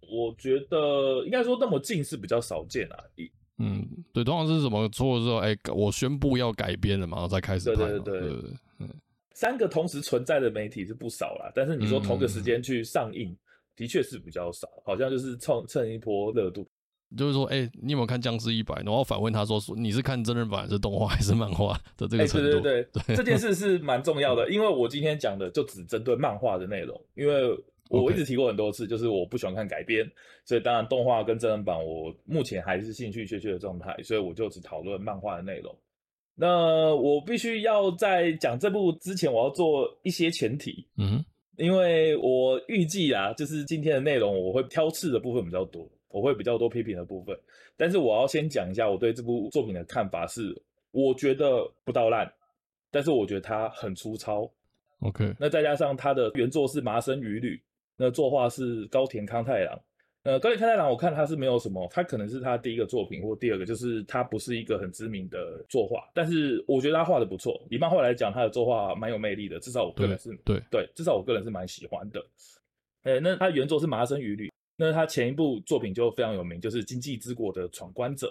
[0.00, 2.96] 我觉得应该说那么近是比较少见啊。
[3.58, 7.76] 嗯，对，通常是什么做的时候，哎，我宣布要改编了嘛，然后再开始拍。
[7.76, 8.50] 对对对。
[9.34, 13.36] 三个同时存在的媒体是不少啦，但是你说同个时间去上映，嗯、
[13.76, 16.66] 的确是比较少，好像就是蹭蹭一波热度。
[17.16, 18.72] 就是说，哎、欸，你有没有看《僵尸一百》？
[18.86, 22.46] 然后反问他说，说你是看真人版还是动画还是漫画的这个程度？
[22.46, 27.50] 欸、对对对，对这件事是蛮重要的， 因为我今天讲的就只针对漫画的内容，因为
[27.88, 30.08] 我一直提过很多次，就是我不喜欢看改编，
[30.44, 35.76] 所以当然动画跟真人版我目前还是兴趣缺缺的状态，所以我就只讨论漫画的内容。
[36.40, 41.22] 那我必须要在讲这部之前，我要做一些前提，嗯，
[41.58, 47.38] 因为我预计啊，就是今天的内容我会挑刺的部分比较多，我会比较多批评的部分，
[47.76, 50.58] 但是我要先讲一下我对这部作品的看法是，
[50.92, 52.32] 我觉得不到烂，
[52.90, 54.50] 但是我觉得它很粗糙
[55.00, 57.60] ，OK，那再加上它的原作是麻生羽吕，
[57.98, 59.78] 那作画是高田康太郎。
[60.22, 67.58] 呃，高田康太郎，我看他是没有什么，他可能是他第一个作品，或第二个就是他不是一个很知名的作画，但是我觉得他画的不错。
[67.70, 72.20] 以漫画来讲，他的作画蛮有魅力的，至少我个人是对对，至少我个人是蛮喜欢的。
[73.04, 78.26] 哎、欸，那他原作是麻生羽吕，那他前一部作品就非常有名，就是《经济之国的闯关者》。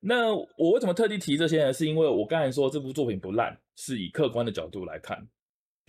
[0.00, 1.70] 那我为什么特地提这些呢？
[1.70, 5.28] 是因为我刚才说这部作品不烂，是以客观的角度来看。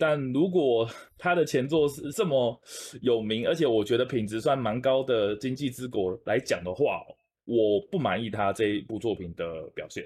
[0.02, 2.60] 但如果 他的前作是这么
[3.02, 7.04] 有名，而且我觉得品质算蛮高的《经济之国》来讲的话，
[7.44, 10.04] 我不满意他这一部作品的表现。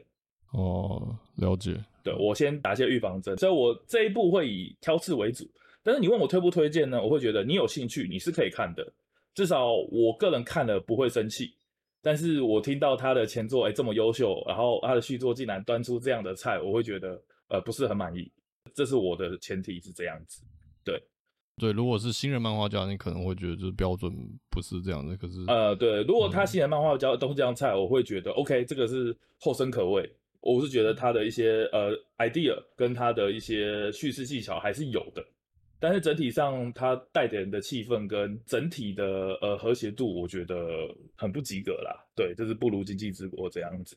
[0.53, 1.75] 哦，了解。
[2.05, 5.49] 对，我先打一些预防针，所以我这一部会以挑刺为主。
[5.83, 7.03] 但是你问我推不推荐呢？
[7.03, 8.87] 我会觉得你有兴趣，你是可以看的。
[9.35, 11.55] 至少我个人看了不会生气。
[12.03, 17.18] 但是我听到他的前作哎、欸、这么优秀，然后他的续作竟然端出这样的菜，我会觉得
[17.49, 18.31] 呃不是很满意。
[18.77, 20.45] 这是我的前提是这样子。
[20.85, 21.03] 对
[21.57, 24.12] 对，如果是新人漫画家，你可能会觉得就是标准
[24.51, 25.16] 不是这样的。
[25.16, 30.09] 可是呃对，如果他新人漫画家都是这样菜，我会觉得 OK，这个是后生可畏。
[30.41, 35.24] 我是觉得他的一些呃 idea 跟他的一些叙事技巧还是有的。
[35.79, 39.05] 但是整体上，他带给人的气氛跟整体的
[39.43, 40.57] 呃和谐度，我觉得
[41.16, 41.93] 很不及格啦。
[42.14, 43.97] 对，就是不如《经济之国》这样子。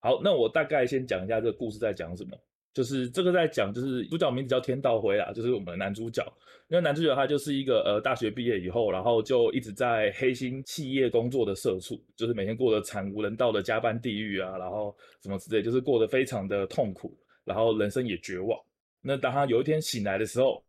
[0.00, 2.38] 好，那我大概先讲一下这个故事在讲什么。
[2.72, 6.22] 就是这个在讲，就是主角名字叫天道辉啊，就是我们的男主角。
[6.68, 18.60] 因为男主角他就是一个呃大学毕业以后，然后就一直在黑心企业工作的社畜，就是每天过得惨无人道的加班地狱啊，然后什么之类，就是过得非常的痛苦，然后人生也绝望。
[19.00, 20.62] 那当他有一天醒来的时候，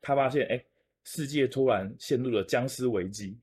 [0.00, 0.64] 他发现，哎、
[1.04, 3.36] 世界突然陷入了僵尸危机。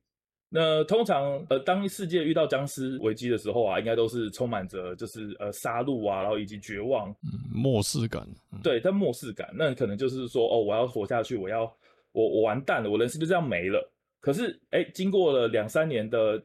[0.50, 8.28] 那通常，呃，当世界遇到僵尸危机的时候啊，应该都是充满着就是呃杀戮啊，然后以及绝望，嗯、漠视感。
[8.52, 11.64] 嗯、对，但漠视感，那可能就是说，哦，我要活下去，我要，
[12.12, 13.88] 我我完蛋了，我人生就这样没了。
[14.20, 16.42] 可是，哎、欸，经过了两三年的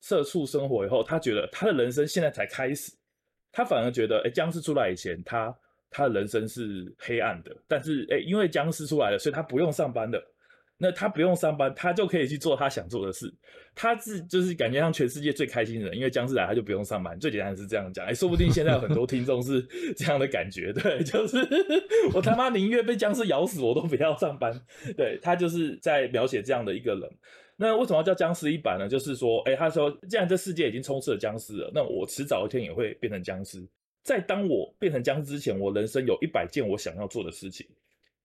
[0.00, 2.92] 社畜生活以后，他觉得他的人生现在才开始，
[3.52, 5.54] 他反而觉得，哎、欸，僵尸出来以前，他。
[5.94, 10.18] 他的人生是黑暗的，但是诶，因为僵尸出来了，所以他不用上班了。
[10.82, 13.32] 那他不用上班，他就可以去做他想做的事。
[13.72, 17.16] 他是就是感觉像全世界最开心的人，因为僵尸来他就不用上班。
[17.20, 19.62] 最简单的是这样讲，哎，说不定现在有很多听众是
[19.96, 21.38] 这样的感觉，对，就是
[22.12, 24.52] 我他妈宁愿被僵尸咬死，我都不要上班。
[24.96, 27.08] 对，他就是在描写这样的一个人。
[27.56, 28.88] 那为什么要叫僵尸一百呢？
[28.88, 33.64] 就是说，哎，他说既然这世界已经充斥了僵尸了，那我迟早一天也会变成僵尸。
[34.02, 37.64] 在当我变成僵尸之前，我人生有一百件我想要做的事情，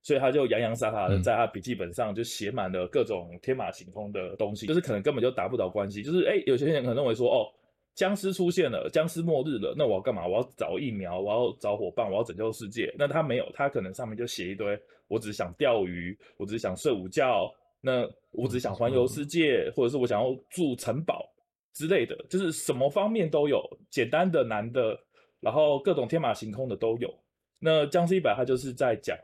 [0.08, 6.02] 所以他就洋洋洒洒的在他笔记本上就写满了各种天马行空的东西，就是可能根本就达不到关系。
[6.02, 7.52] 就是哎、欸，有些人可能认为说，哦，
[7.94, 10.26] 僵尸出现了，僵尸末日了，那我要干嘛？
[10.26, 12.90] 我要找疫苗，我要找伙伴，我要拯救世界。
[12.98, 14.80] 那他没有，他可能上面就写一堆，
[15.10, 21.30] 我只想钓鱼，我只想睡午觉，那我只想环游世界，或者是我想要住城堡
[21.74, 24.98] 之类的，就是什么方面都有，简单的、难的。
[25.42, 27.14] 然后各种天马行空的都有。
[27.60, 29.18] 那僵尸一百，他就是在讲，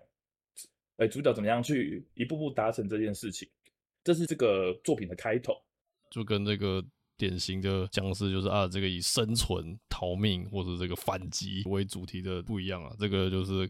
[0.98, 3.48] 哎，主角怎么样去一步步达成这件事情。
[4.04, 5.54] 这是这个作品的开头，
[6.12, 6.84] 就跟这个
[7.18, 12.94] 典型的僵尸，就是啊，这个以生存、逃命或者这个反击为主题的不一样啊。
[13.00, 13.70] 这个就是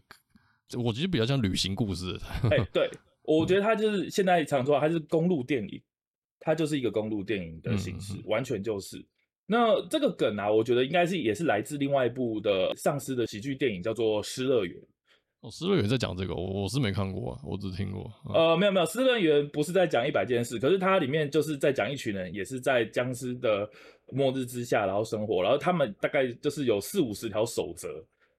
[0.76, 2.18] 我觉得比较像旅行故事。
[2.50, 2.90] 哎，对，
[3.22, 5.80] 我觉得它就是现在常说，它是公路电影，
[6.40, 9.06] 它就是一个公路电影的形式，嗯、完全就是。
[9.46, 14.76] 那这个梗啊，我觉得应该是也是来自另外一部的丧尸的喜剧电影，叫做《失乐园》。
[15.44, 18.10] 哦，《思乐园》在讲这个，我我是没看过啊，我只听过。
[18.30, 23.68] 嗯、呃，没有没有，《思乐园》不是在讲一百件事，可是它里面就是在讲一群人，也是在僵尸的
[24.10, 27.88] 末日之下，然后生活，然后他们大概就是有四五十条守则，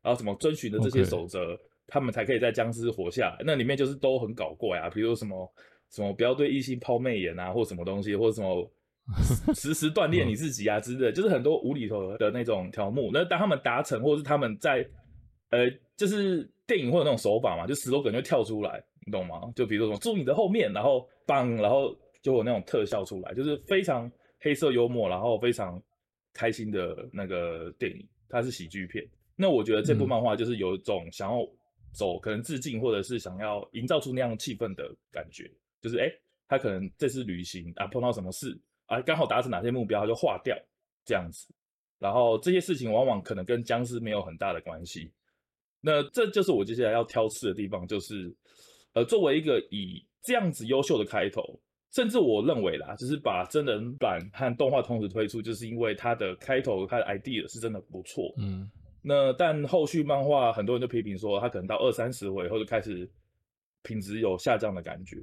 [0.02, 1.56] 然后怎么遵循的这些守则.
[1.88, 3.44] 他们才可以在僵尸活下来。
[3.46, 5.54] 那里面就是都很搞怪啊，比如什么
[5.92, 8.72] 什么不要对异性抛媚眼啊，或什么东西，或者什么。
[9.54, 13.12] 时时锻炼你自己啊之类的，就是很多无厘头的那种条目。
[13.14, 14.84] 那当他们达成，或者是他们在，
[15.52, 19.52] 呃，就是电影会有那种手法嘛，就 slogan 就跳出来，你懂吗？
[19.56, 25.82] 就比如说什么住你的后面，然后棒，然后就有那种特效出来，就是非常黑色幽默，然后非常
[26.34, 28.08] 开心的那个电影。
[28.28, 29.08] 它是喜剧片。
[29.36, 31.48] 那我觉得这部漫画就是有一种想要
[31.94, 35.50] 走可能致敬，或者是想要营造出那样气氛的感觉，
[35.80, 36.12] 就是哎，
[36.48, 38.58] 他可能这次旅行啊碰到什么事。
[38.88, 40.58] 啊，刚好达成哪些目标，他就化掉
[41.06, 41.48] 这样子。
[42.00, 45.12] 然后这些事情往往可能跟僵尸没有很大的关系。
[45.86, 48.36] 那这就是我接下来要挑刺的地方，就是
[48.94, 51.60] 呃，作为一个以这样子优秀的开头，
[51.92, 58.34] 甚至我认为啦，就是把真人版和动画同时推出，就是因为它的开头它的 idea 是真的不错。
[58.40, 58.68] 嗯。
[59.04, 63.08] 那但后续漫画很多人就批评说，它可能到二三十回后就开始
[63.84, 65.18] 品质有下降的感觉。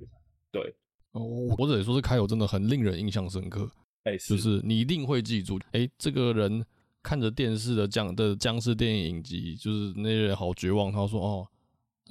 [0.53, 0.73] 对。
[1.11, 3.69] 哦，或者也说是开头真的很令人印象深刻，
[4.05, 6.65] 哎，是就是你一定会记住，哎、欸，这个人
[7.03, 10.92] 看着电视的僵的僵尸电影影集，就是那些人好绝望。
[10.92, 11.48] 他说：“哦，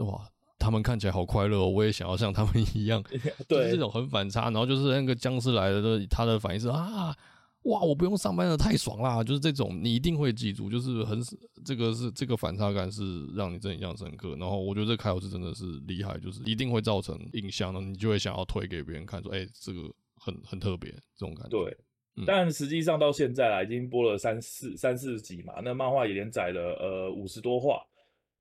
[0.05, 0.27] 哇，
[0.59, 3.03] 他们看起来好快乐，我也想要像他们一样。
[3.47, 4.43] ”对，就是这种很反差。
[4.45, 7.15] 然后就是那个僵尸来了，他的反应是啊。
[7.65, 7.79] 哇！
[7.81, 9.23] 我不用上班了，太爽啦！
[9.23, 11.21] 就是这种，你一定会记住，就是很
[11.63, 14.35] 这个是这个反差感是让你真的印象深刻。
[14.37, 19.81] 然后我觉得这开头是真的是厉害，就是一定会造成印象的，你就会想要推给别人看，说：“哎、欸，这个
[20.15, 21.49] 很很特别。”这种感觉。
[21.51, 21.77] 对，嗯、
[22.25, 27.81] 但实际上到现在啊，已经播了三四三四集嘛，那漫画也连载了呃五十多话。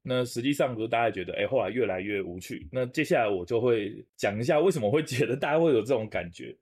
[0.02, 2.66] 那实际上不是大家觉得，哎、欸，后来越来越无趣。
[2.72, 6.56] 那接下来我就会讲一下为什么会觉得大家会有这种感觉。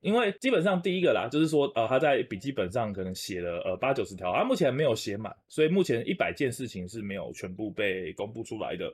[0.00, 8.92] 因为基本上第一个啦，就是说呃他在笔记本上可能写了呃八九十条，他目前没有写满，所以目前一百件事情是没有全部被公布出来的。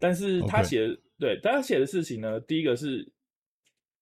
[0.00, 3.08] 但是他写的.对，但他写的事情呢，第一个是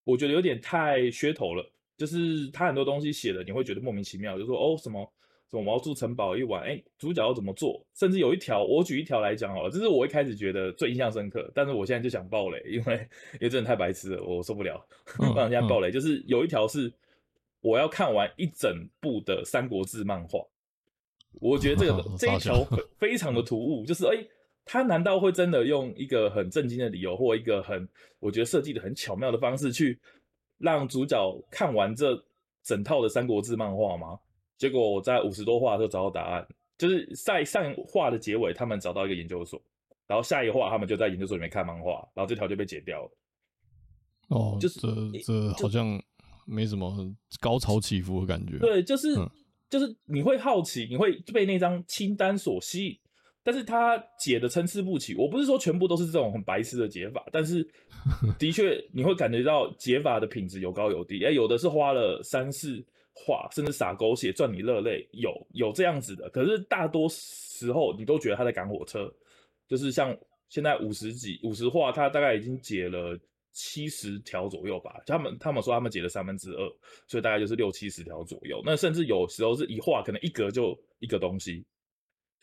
[0.04, 5.12] 我觉得有点太噱头了，就是他很多东西写的你会觉得莫名其妙，就说哦什么。
[5.48, 6.60] 什么我要住城堡一晚？
[6.64, 7.80] 哎、欸，主角要怎么做？
[7.94, 12.94] 甚至有一条，我举一条来讲好了，这是我一开始觉得最印象深刻，但是我现在就想爆雷，因为
[13.34, 14.84] 因为真的太白痴了，我受不了。
[15.16, 16.92] 不然现在爆雷，就是有一条是
[17.60, 20.44] 我要看完一整部的《三国志》漫画，
[21.34, 22.66] 我觉得这个、 哦、这一条
[22.98, 24.28] 非常的突兀，就是哎、欸，
[24.64, 27.88] 他难道会真的用一个很震惊的理由，或一个很
[28.18, 29.96] 我觉得设计的很巧妙的方式，去
[30.58, 31.16] 让主角
[31.50, 32.24] 看完这
[32.62, 34.18] 整套的《三国志》漫画吗？
[34.56, 36.46] 结果我在五十多话就找到答案，
[36.78, 39.60] 就是在上一话的结尾，他们找到一个研究所，
[40.06, 43.10] 然后下一话他们就在研究所里面看漫画，然后这条就被解掉了。
[44.28, 44.92] 哦，就是这
[45.24, 46.02] 这好像
[46.46, 46.90] 没什么
[47.38, 48.58] 高潮起伏的感觉。
[48.58, 49.30] 对，就是、嗯、
[49.68, 52.98] 就是你会好奇，你会被那张清单所吸引，
[53.46, 55.14] 但是他解的参差不齐。
[55.14, 57.66] 我不是说全部都是这种很白痴的解法，但是
[58.36, 61.24] 的确你会感觉到解法的品质有高有低。
[61.24, 62.84] 哎，有的是花了三四。
[63.18, 69.10] 画甚至撒狗血赚你热泪，有有这样子的，可是大多时候你都觉得他在赶火车，
[69.66, 70.14] 就是像
[70.50, 73.18] 现在五十几五十画，他大概已经解了
[73.52, 75.00] 七十条左右吧。
[75.06, 76.70] 他们他们说他们解了三分之二，
[77.08, 78.60] 所以大概就是六七十条左右。
[78.66, 81.64] 那甚至有时候是一画可能一格就一个东西，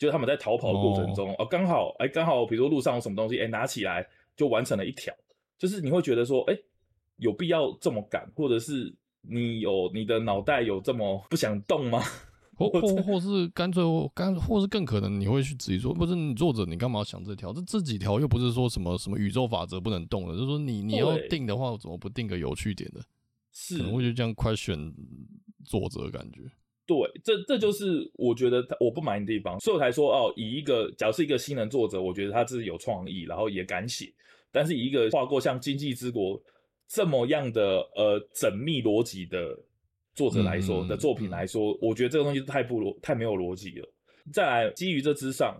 [0.03, 5.13] 就是他们在逃跑的过程中哦，刚好哎刚好比如说路上有什么东西哎拿起来就完成了一条，
[5.57, 6.57] 就是你会觉得说哎
[7.17, 8.93] 有必要这么赶，或者是。
[9.25, 12.03] 你有你的脑袋有这么不想动吗？
[12.57, 13.81] 或或或是干脆
[14.13, 17.53] 干，或是更可能你会去质疑说，不是你作者，你干嘛想这条？
[17.53, 22.99] 这这几条又不是说什么什么宇宙法则不能动的，就是说你你要定的话，我怎么不定个有趣点的？
[23.53, 24.77] 是，可能会就这样快选
[25.63, 26.41] 作者的感觉。
[26.85, 34.13] 对，这这就是我觉得我不满意的地方，所以我才说哦，以一个假如是一个新人作者，我觉得他自己有创意，然后也敢写，
[34.51, 36.39] 但是以一个画过像《经济之国》。
[36.85, 39.57] 这么样的呃缜密逻辑的
[40.13, 43.93] 作者来说、嗯、的作品来说，我觉得这个东西太不逻太没有逻辑了。
[44.31, 45.59] 再来，基于这之上，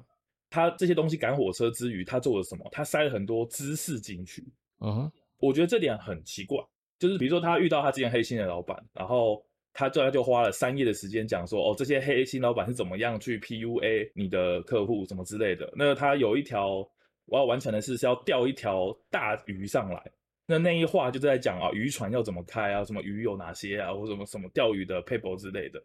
[0.49, 2.67] 他这些东西赶火车之余，他做了什么？
[2.71, 4.43] 他塞了很多知识进去。
[4.81, 6.59] 嗯哼，我觉得这点很奇怪。
[6.99, 9.43] 就是比如说，他遇到他之前黑心的老板，然后
[9.73, 15.71] 他这样就花了三页的时间讲说，哦，这些黑心老板是怎么样去 PUA 你的客户，什么之类的。
[15.75, 16.87] 那他有一条
[17.25, 20.11] 我要完成的事是要钓一条大鱼上来。
[20.45, 25.81] 那那一话就在讲啊，渔船要怎么开啊，什么鱼有哪些啊，或什么什么钓鱼的 paper 之类的，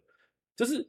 [0.56, 0.84] 就是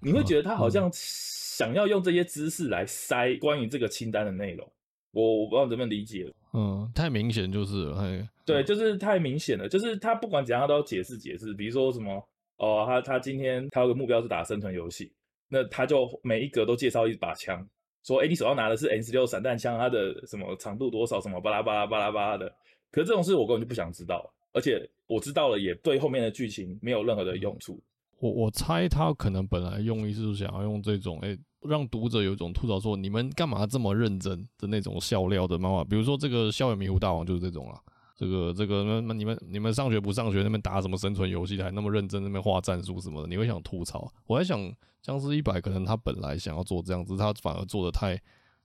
[0.00, 4.68] 你会觉得他好像想要用这些知识来塞关于这个清单的内容，
[5.12, 15.12] 我我不知道怎么理解，嗯，太明显就是了，嘿，对，就是太明显了，就是他不管怎样他都要解释解释，比如说什么哦，他他今天他有个目标是打生存游戏，
[15.48, 17.66] 那他就每一格都介绍一把枪，
[18.04, 22.48] 说哎，你手上拿的是 N 十六散弹枪，它的什么长度多少，什么巴拉巴拉巴拉巴拉的。
[22.90, 27.82] 可是这种事我根本就不想知道，而且我知道了也对后面的剧情没有任何的用处。
[28.20, 31.36] 我我猜他可能本来用意是想要用这种，哎、
[31.68, 37.80] 让读者有一种吐槽说你们干嘛这么认真的那种笑料的漫画，比如说这个《校园迷糊大王》就是这种啊。
[38.14, 44.12] 这个这个那那你们你们上学不上学，那边打什么生存游戏还那么认真，那边画战术什么的，你会想吐槽。
[44.26, 44.60] 我在想
[45.02, 48.20] 《僵尸一百》可能他本来想要做这样子，他反而做的太。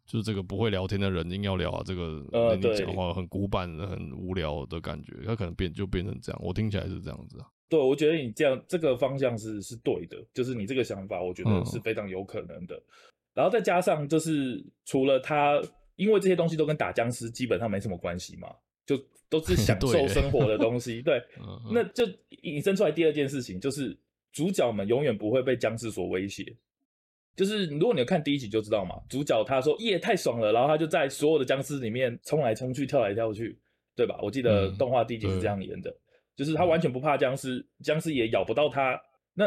[0.05, 6.41] 就是这个不会聊天的人硬要聊啊，这个跟你讲话很古板、很无聊的感觉，他可能变就变成这样。
[6.43, 7.45] 我听起来是这样子啊。
[7.69, 12.75] 对，我觉得你这样这个方向是是对的，就是你这个想法，我觉得是非常有可能的。
[12.75, 12.83] 嗯、
[13.35, 15.61] 然后再加上就是除了他，
[15.95, 18.55] 因为这些东西都跟打僵尸基本上没什么关系嘛，就
[19.29, 21.01] 都是 享受生活的东西。
[21.01, 22.03] 对， 对那就
[22.41, 23.97] 引申出来第二件事情，就是
[24.31, 26.55] 主角们永远不会被僵尸所威胁。
[27.35, 33.57] 就是如果你有看第一集就知道嘛，主角他说耶太爽了，然后他就在所有的僵尸里面冲来冲去、跳来跳去，
[33.95, 34.19] 对吧？
[34.21, 35.95] 我记得动画第一集是这样演的，嗯、
[36.35, 38.99] 就是他完全不怕僵尸，僵尸也咬不到他。
[39.35, 39.45] 那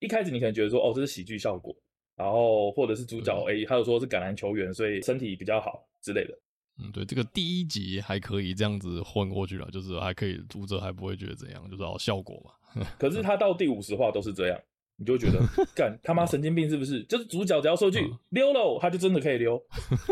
[0.00, 1.76] 一开始你可能觉得说哦这是喜剧效果，
[2.16, 6.36] 然后或者是主角哎、嗯欸，他有说是橄榄球员，所以身体比较好之类的。
[6.82, 12.84] 嗯，对，这个第一集还可以这样子混过去了，就是还可以，读者还不会觉得怎样，就是好效果嘛。
[12.98, 14.58] 可是他到第五十话都是这样。
[14.96, 15.40] 你就觉得
[15.74, 17.02] 干他妈神经病是不是？
[17.04, 19.58] 就是主角只要说句溜喽，他就真的可以溜。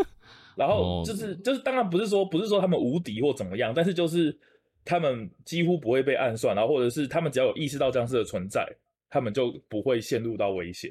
[0.57, 4.35] 然后就是就是，当然不是说不是说他们无敌或怎么样，但是就是
[4.87, 8.67] 他们几乎不会被暗算，然后或者是他们只要有意识到僵尸的存在，
[9.11, 10.91] 他们就不会陷入到危险。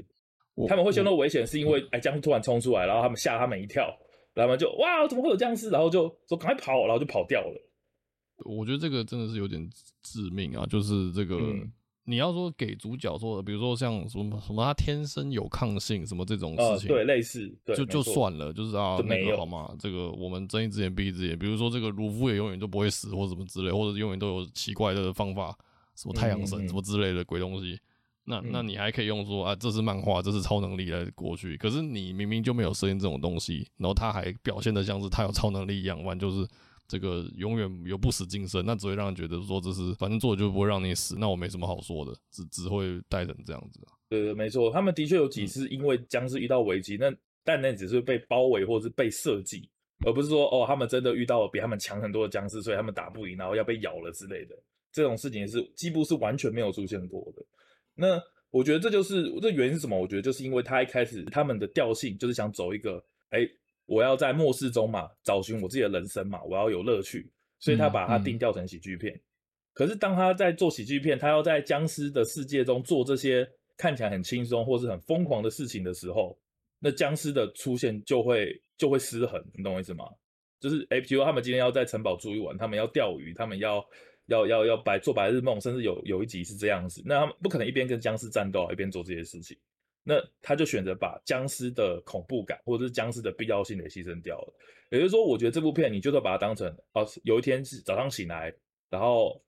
[0.68, 3.92] 他们会陷入危险是因为哎僵尸突然冲出来，然后他们吓他们一跳，
[4.38, 5.70] 然后就哇怎么会有僵尸？
[5.70, 7.62] 然后就说赶快跑，然后就跑掉了。
[8.46, 9.70] 我觉得这个真的是有点
[10.04, 11.36] 致命啊，就是这个。
[11.38, 11.72] 嗯
[12.10, 21.38] 你要说给主角说的，比如说像什么什么他天生有抗性什么这种事情，呃、对，类似，对就就算了，就是啊，那个好吗，这个我们睁一只眼闭一只眼。
[21.38, 25.54] 比如说这个鲁夫也永远都不会死，或者什么之类，或者永远都有奇怪的方法，
[25.98, 27.78] 什么太阳神什么之类的鬼东西。
[28.28, 31.58] 那那你还可以用说啊，这是漫画，这是超能力来过去。
[31.58, 36.48] 可是你明明就没有设定这种东西，然后他还表现的像是他有超能力一样，完就是。
[36.90, 43.82] 这个永远有不死金身，那只会让人觉得说这是反正做的就不会让你死，那我没什么好说的，只只会带成这样子。
[44.08, 49.70] 对对，没错，他们的确有几次因为僵尸遇到危机，嗯、那但那只是被包围或者是被设计，
[50.06, 54.56] 而不是说哦他们真的遇到了比他们强很多的僵尸，所以他们打不赢，然后要被咬了之类的。
[54.90, 57.46] 这种事情是几乎是完全没有出现过的。
[57.98, 58.22] 那
[58.52, 60.00] 我觉得这就是这原因是什么？
[60.00, 63.40] 我觉得就是因为他一开始他们的调性就是想走一个哎。
[63.90, 69.14] 我要在末世中嘛，找寻我自己的人生嘛，我要有乐趣，所以他把它定调成喜剧片。
[69.14, 69.24] 嗯嗯、
[69.74, 76.38] 可是当他在做喜剧片，他要在僵尸的世界中做这些看起来很轻松或是很疯狂的事情的时候，
[76.80, 80.04] 那僵尸的出现就会就会失衡，你懂我意思吗？
[80.60, 83.82] 就是哎，比如他们今天要在城堡住一晚，他们要钓鱼，他们要
[84.28, 89.58] 要要要白做白日梦，甚至有有一集是这样子，那他们不可能一边跟僵尸战斗一边做这些事情。
[90.04, 94.54] 那他就选择把僵尸的恐怖感或者是僵尸的必要性给牺牲掉了。
[94.90, 98.54] 也就是说，我觉得这部片你就算把它当成哦，有一天是早上醒来，
[98.90, 99.42] 然后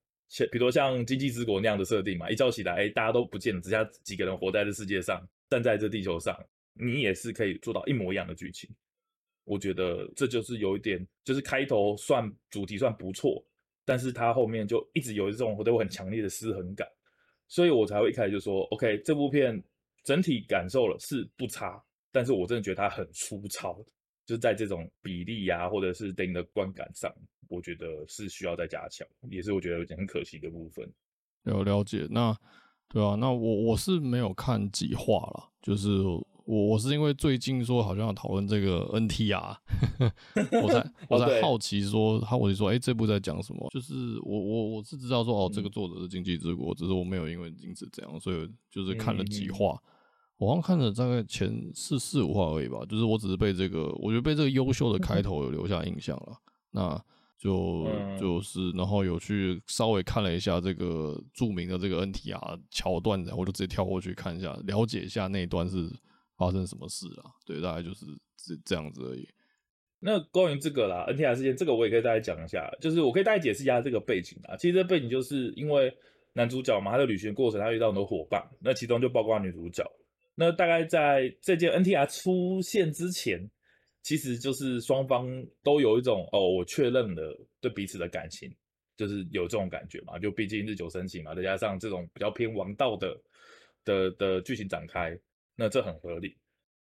[0.51, 6.37] 比如像《经济之国》那样的设定嘛，一觉起来，哎，大家都不见了，只剩下几个人活在这世界上，站在这地球上，
[6.73, 8.69] 你也是可以做到一模一样的剧情。
[9.45, 13.41] 我觉得这就是有一点，就是开头算主题算不错，
[13.89, 16.87] 但是它后面就一直有这种对我很强烈的失衡感，
[17.47, 19.59] 所以我才会一开始就说，OK，这部片。
[20.05, 21.79] 整体感受了是不差，
[22.09, 23.77] 但是我真的觉得它很粗糙，
[24.25, 27.13] 就是在这种比例呀、或者是对你的观感上，
[27.49, 30.89] 我觉得是需要再加强，也是我觉得有点很可惜的部分。
[31.43, 32.35] 有了解，那
[32.87, 35.89] 对啊，那我我是没有看几话了，就是
[36.49, 39.55] 我我是因为最近说好像要讨论这个 NTR，
[40.63, 43.69] 我才我才好奇说，他我就说，哎、欸，这部在讲什么？
[43.71, 43.93] 就是
[44.23, 49.73] 我我我是知道说，哦，这个作者是经济之国，只是我没有因为因此这样，所以就是看了几话。
[49.73, 49.95] 嗯嗯
[50.39, 56.37] 我好像看了大概前四四五话而已吧，就是我只是被这个，我觉得被这个优秀的开头有留下印象了。
[56.71, 56.97] 那
[57.37, 57.85] 就
[58.17, 65.91] 就是，然后有去稍微看了一下这个著名的这个 NTR 桥段，然后我就直接跳过去看一下，了解一下那一段是
[66.39, 67.29] 发生什么事啊。
[67.45, 68.05] 对，大概就是
[68.37, 69.27] 这这样子而已。
[69.99, 74.55] 那关于这个啦，NTR 事件，这个我也可以大概讲一下，就是我可以大概解释一下这个背景啊。
[74.55, 75.93] 其实这背景就是因为
[76.31, 79.83] 男主角嘛，他的旅行过程他遇到很多伙伴，那其中就包括女主角。
[80.35, 83.51] 那大概在这件 NTR 出现之前，
[84.01, 85.27] 其实就是双方
[85.61, 88.49] 都有一种哦，我确认了对彼此的感情，
[88.95, 90.17] 就是有这种感觉嘛。
[90.17, 93.21] 就毕竟日久生情嘛，再加上这种比较偏王道的
[93.83, 95.19] 的的剧情展开，
[95.59, 96.35] 那这很合理。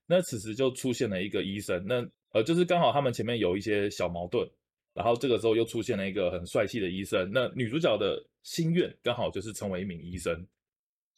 [0.07, 4.49] 那此时就出现了一个医生，那呃就是刚好他们前面有一些小矛盾，
[4.95, 7.29] 然后这个时候又出现了一个很帅气的医生。
[7.33, 10.47] 那女主角的心愿刚好就是成为一名医生。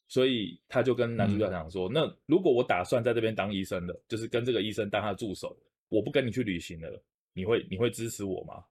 [0.09, 5.57] 所以他就跟男主角讲说：“嗯、那如果我打算在这边当医生的，就是跟这个医生当他的助手，
[5.89, 7.01] 我不跟你去旅行了，
[7.33, 8.65] 你会你会支持我吗？”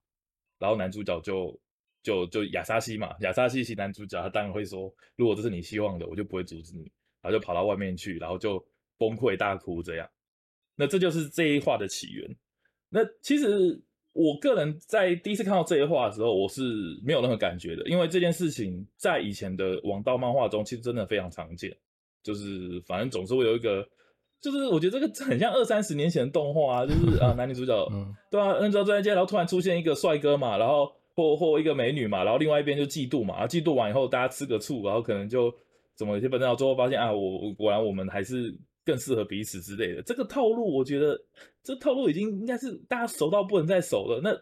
[0.60, 1.58] 然后男主角就
[2.04, 6.92] 就就亚沙西嘛，亚沙西系男主角他当然会说：“如果这是你希望的，我就不会阻止你。”
[7.24, 8.62] 然后就跑到外面去，然后就
[9.00, 10.08] 崩溃大哭这样。
[10.76, 12.36] 那这就是这一话的起源。
[12.90, 13.82] 那其实。
[14.12, 16.62] 我个人在第一次看到这一话的时候，我是
[17.06, 21.72] 没有任何感觉的，因为这件事情在以前的王道漫画中其实真的非常常见，
[22.24, 23.88] 就是反正总是会有一个，
[24.42, 35.54] 就是我觉得这个很像二三十年前的动画啊，就是啊 男女主角，嗯、对啊，男女主角在街，然后突然出现一个帅哥嘛，然后或或一个美女嘛，然后另外一边就嫉妒嘛，然后嫉妒完以后大家吃个醋，然后可能就
[35.96, 38.54] 怎么有些本然后最后发现啊，我果然我们还是。
[38.90, 41.16] 更适合彼此之类的这个套路，我觉得
[41.62, 44.20] 这套路已经应该是大家熟到不能再熟了。
[44.24, 44.36] 那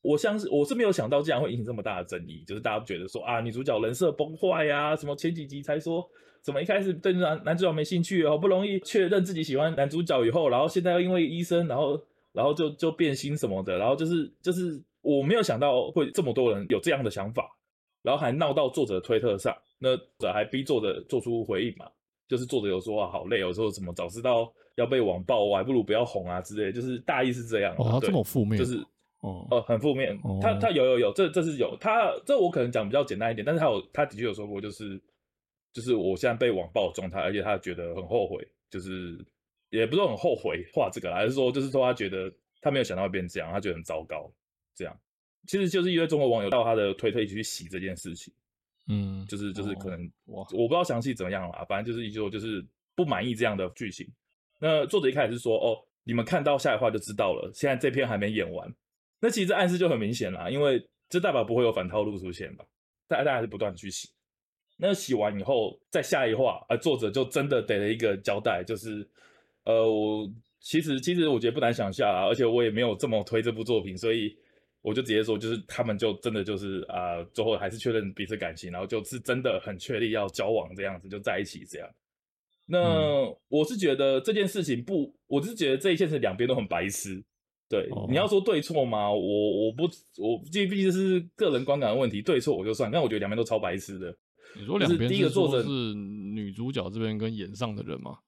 [0.00, 6.02] 我相信我是没有想到，竟然会引起这么大的争议，就是大家觉得说啊，女主角人设崩坏呀，什么前几集才说
[6.40, 17.44] 怎么一开始对男男主角没兴趣，好不容易确认自己喜欢男主角以后，然后现在又因为医生，然后然后就就变心什么的，然后就是就是我没有想到会这么多人有这样的想法，
[18.02, 19.90] 然后还闹到作者推特上，那
[20.32, 21.86] 还逼作者做出回应嘛。
[22.30, 27.74] 就是作者有说啊，好累，有时候什么早知道要被网暴，我还不如不要红啊之类的，就是大意是这样。
[27.76, 28.76] 哦，这么负面，就是
[29.18, 30.16] 哦，呃，很负面。
[30.22, 35.02] 哦、他他有有有，这这是有他这我可能讲比较简单一点，但是他有他的确有说过，就是
[35.72, 39.18] 就是我现在被网暴的状态，而且他觉得很后悔，就是
[39.70, 44.32] 也不是很后悔画这个，还是说就是说他觉得他没有想到会变这样，他觉得很糟糕
[44.72, 44.96] 这样。
[45.48, 48.32] 其实就是因为中国网友到他的推特去洗这件事情，
[48.88, 52.64] 嗯，就是就是可能、哦、我不知道详细怎么样啦，反正就是一说就是
[52.94, 54.06] 不满意这样的剧情。
[54.58, 58.72] 那作者一开始是说，哦，你们看到下一话就知道了，现在这篇还没演完。
[59.20, 62.64] 那其实这暗示就很明显啦，因为这代表不会有反套路出现吧？
[63.06, 64.08] 大家大家还是不断去洗。
[64.76, 69.06] 那洗完以后，在下一话，呃，作者就真的给了一个交代，就是，
[69.64, 70.26] 呃，我
[70.58, 74.34] 其实其实我觉得不难想象啊，而且我也没有这么推这部作品，所以
[74.82, 81.88] 我就直接说，就是他们就真的就是啊、呃，最后还是确认彼此感情，然后就是真的很确立要交往这样子，就在一起这样。
[82.66, 87.22] 那、嗯、我是觉得这件事情不，我是觉得这一件事两边都很白痴。
[87.68, 89.10] 对，哦、你要说对错吗？
[89.10, 89.84] 我我不
[90.16, 94.16] 我这毕竟是个人观感的问题，对错我就算，但我觉得两边都超白痴的。
[94.56, 98.18] 你说两边第一个作者是女主角这边跟演上的人吗？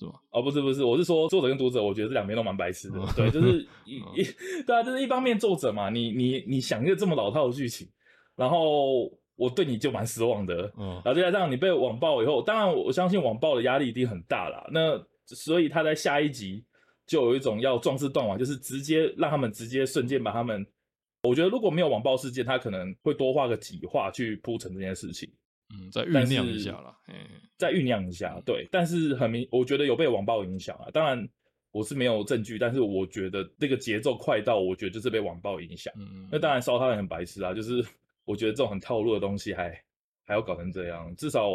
[0.00, 0.14] 是吗？
[0.30, 2.98] 哦，不是不是，我是说作者跟读者，我觉得这两边都蛮白痴的。
[3.14, 4.24] 对，就是 一一
[4.66, 7.86] 对啊，就是一方面作者嘛，你你你想一个这么老套的剧情，
[8.34, 9.02] 然后
[9.36, 10.72] 我对你就蛮失望的。
[10.78, 14.66] 嗯，然后再加上你被网暴以后，当然我相信网暴的压力一定很大啦。
[14.72, 16.64] 那所以他在下一集
[17.06, 20.66] 就有一种要壮士断腕，就是直接让他们直接瞬间把他们。
[21.22, 25.30] 我觉得如果没有网暴事件，他可能会多画个几画去铺陈这件事情。
[25.72, 27.14] 嗯，再酝酿一下啦，嗯，
[27.56, 30.90] 再酝酿一下，对，但是很明，我觉得有被网暴影响啊。
[30.92, 31.28] 当然，
[31.70, 35.92] 我是没有证据，但是我觉得这个节奏快到，我觉得就是被网暴影响。
[35.96, 37.84] 嗯，那当然，烧他人很白痴啊，就是
[38.24, 39.70] 我觉得这种很套路的东西还
[40.24, 41.48] 还要搞成这样，至少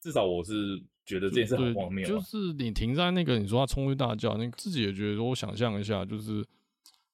[0.00, 2.08] 至少我是觉得这件事很荒谬啊。
[2.08, 6.44] 就是你停在那个，你说他冲去大叫，你自己也觉得说，我想象一下，就是。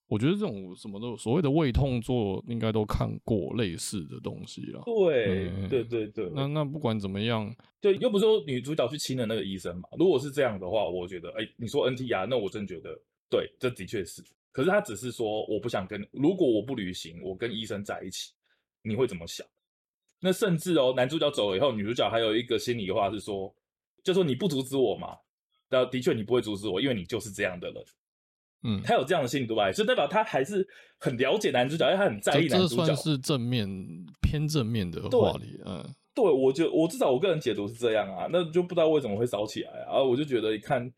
[0.07, 4.83] 我觉得这种什么都所谓的胃痛作，应该都看过类似的东西了。
[4.85, 6.31] 对，嗯、对对对。
[6.35, 9.89] 那那不管怎么样，对，又不是说女主角去亲了那个医生嘛。
[9.99, 12.91] 如果是这样的话，我觉得，哎，你说 NTR，那我真觉得，
[13.31, 14.23] 对，这的确是。
[14.53, 18.33] 可是他只是说，我不想跟，如果我不旅行，我跟医生在一起，
[18.83, 19.45] 你会怎么想？
[20.21, 23.53] 那甚至哦，男主角走了以后，女主角还有一个心里话是说，
[24.03, 25.17] 就说你不阻止我嘛？
[25.71, 27.85] 那的确你不会阻止我，因为你就是这样的人。
[28.65, 30.67] 嗯，他有这样的心独白，就代表他还是
[30.99, 32.77] 很了解男主角，因为他很在意男主角。
[32.77, 33.69] 这算是正面
[34.23, 35.85] 偏正面的话里，嗯，
[36.15, 40.03] 对，我就我至少我个人解读是这样啊，那就不知道为什么会烧起来啊。
[40.03, 40.91] 我就觉得，一看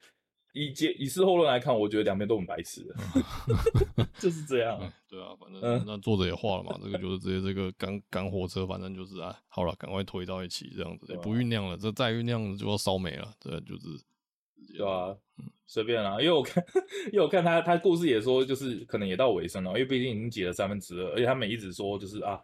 [0.53, 2.87] 以结以事后论来看，我觉得两边都很白痴，
[4.21, 4.79] 就是这样。
[5.09, 13.83] 对啊，反正那作者也画了嘛， 这个就是直接这个赶赶火车，反正就是啊，好了，赶快推到一起这样子，也不酝酿了，这再酝酿就要烧没了，这，就是。
[14.77, 15.17] 对啊，
[15.67, 16.65] 随便啦，因为我看，
[17.13, 22.41] 因为我看他，他故事也说，就是可能也到尾声了，因为毕竟已经解了三分之二，而且他们一直说，就是啊，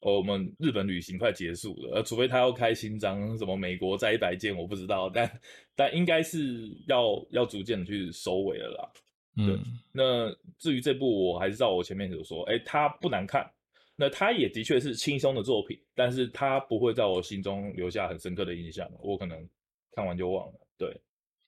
[0.00, 5.40] 哦，我们日本旅行快结束了，呃，除非他要开新章，什么美国再一百件，我不知道，但
[5.74, 8.92] 但应该是要要逐渐的去收尾了啦。
[9.36, 9.58] 嗯，对，
[9.92, 13.50] 那至于这部，我还是照我前面所说，哎，它不难看，
[13.96, 19.48] 那它也的确是轻松的作品，但是它不会在我心中留下很深刻的印象，我可能
[19.94, 20.94] 看完就忘了，对。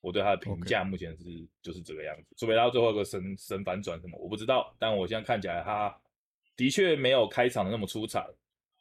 [0.04, 1.24] 我对他的评价目前是
[1.62, 4.76] 就是这个样子，除非他最后一个神神反转什么，我不知道。
[4.78, 5.98] 但我现在看起来，他
[6.56, 8.22] 的确没有开场的那么出彩，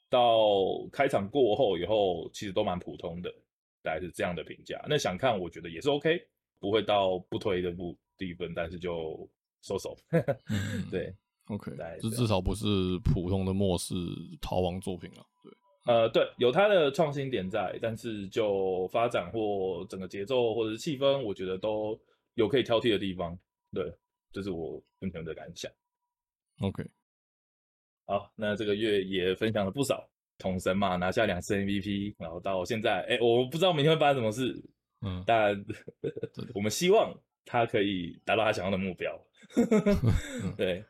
[0.09, 3.33] 到开场过后以后，其实都蛮普通的，
[3.81, 4.83] 大概是这样的评价。
[4.85, 6.21] 那想看，我觉得也是 OK，
[6.59, 9.25] 不会到不推的部地分，但是就
[9.61, 9.97] 收手。
[10.51, 11.15] 嗯、对
[11.45, 11.71] ，OK，
[12.01, 12.65] 这至少不是
[12.99, 13.95] 普通的末世
[14.41, 15.25] 逃亡作品了。
[15.41, 15.53] 对。
[15.85, 21.99] 呃，对，有它的创新点在，但是就发展或整个节奏或者是气氛，我觉得都
[22.35, 23.37] 有可以挑剔的地方。
[23.73, 23.93] 对，
[24.31, 25.69] 这是我目前的感想。
[26.61, 26.85] OK，
[28.05, 34.63] 好，那这个月也分享了不少，统神嘛拿下两次 MVP，然后到现在，哎，我不知道明天会发生什么事，
[35.01, 35.53] 嗯，但
[36.53, 37.13] 我们希望
[37.43, 39.19] 他可以达到他想要的目标。
[40.55, 40.81] 对，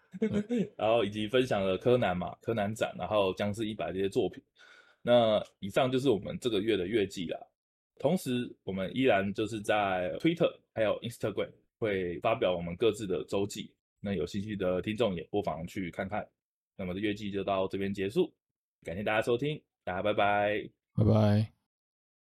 [0.77, 4.43] 然后以及分享了柯南嘛，柯南展，然后僵尸一百这些作品。
[5.03, 7.39] 那以上就是我们这个月的月记啦。
[7.99, 13.71] 同时，我们依然就是在 Twitter 还有 Instagram 会发表我们各自的周记。
[13.99, 16.27] 那有兴趣的听众也不妨去看看。
[16.75, 18.33] 那么的月记就到这边结束，
[18.81, 21.62] 感谢大家收听，大家拜拜，拜拜。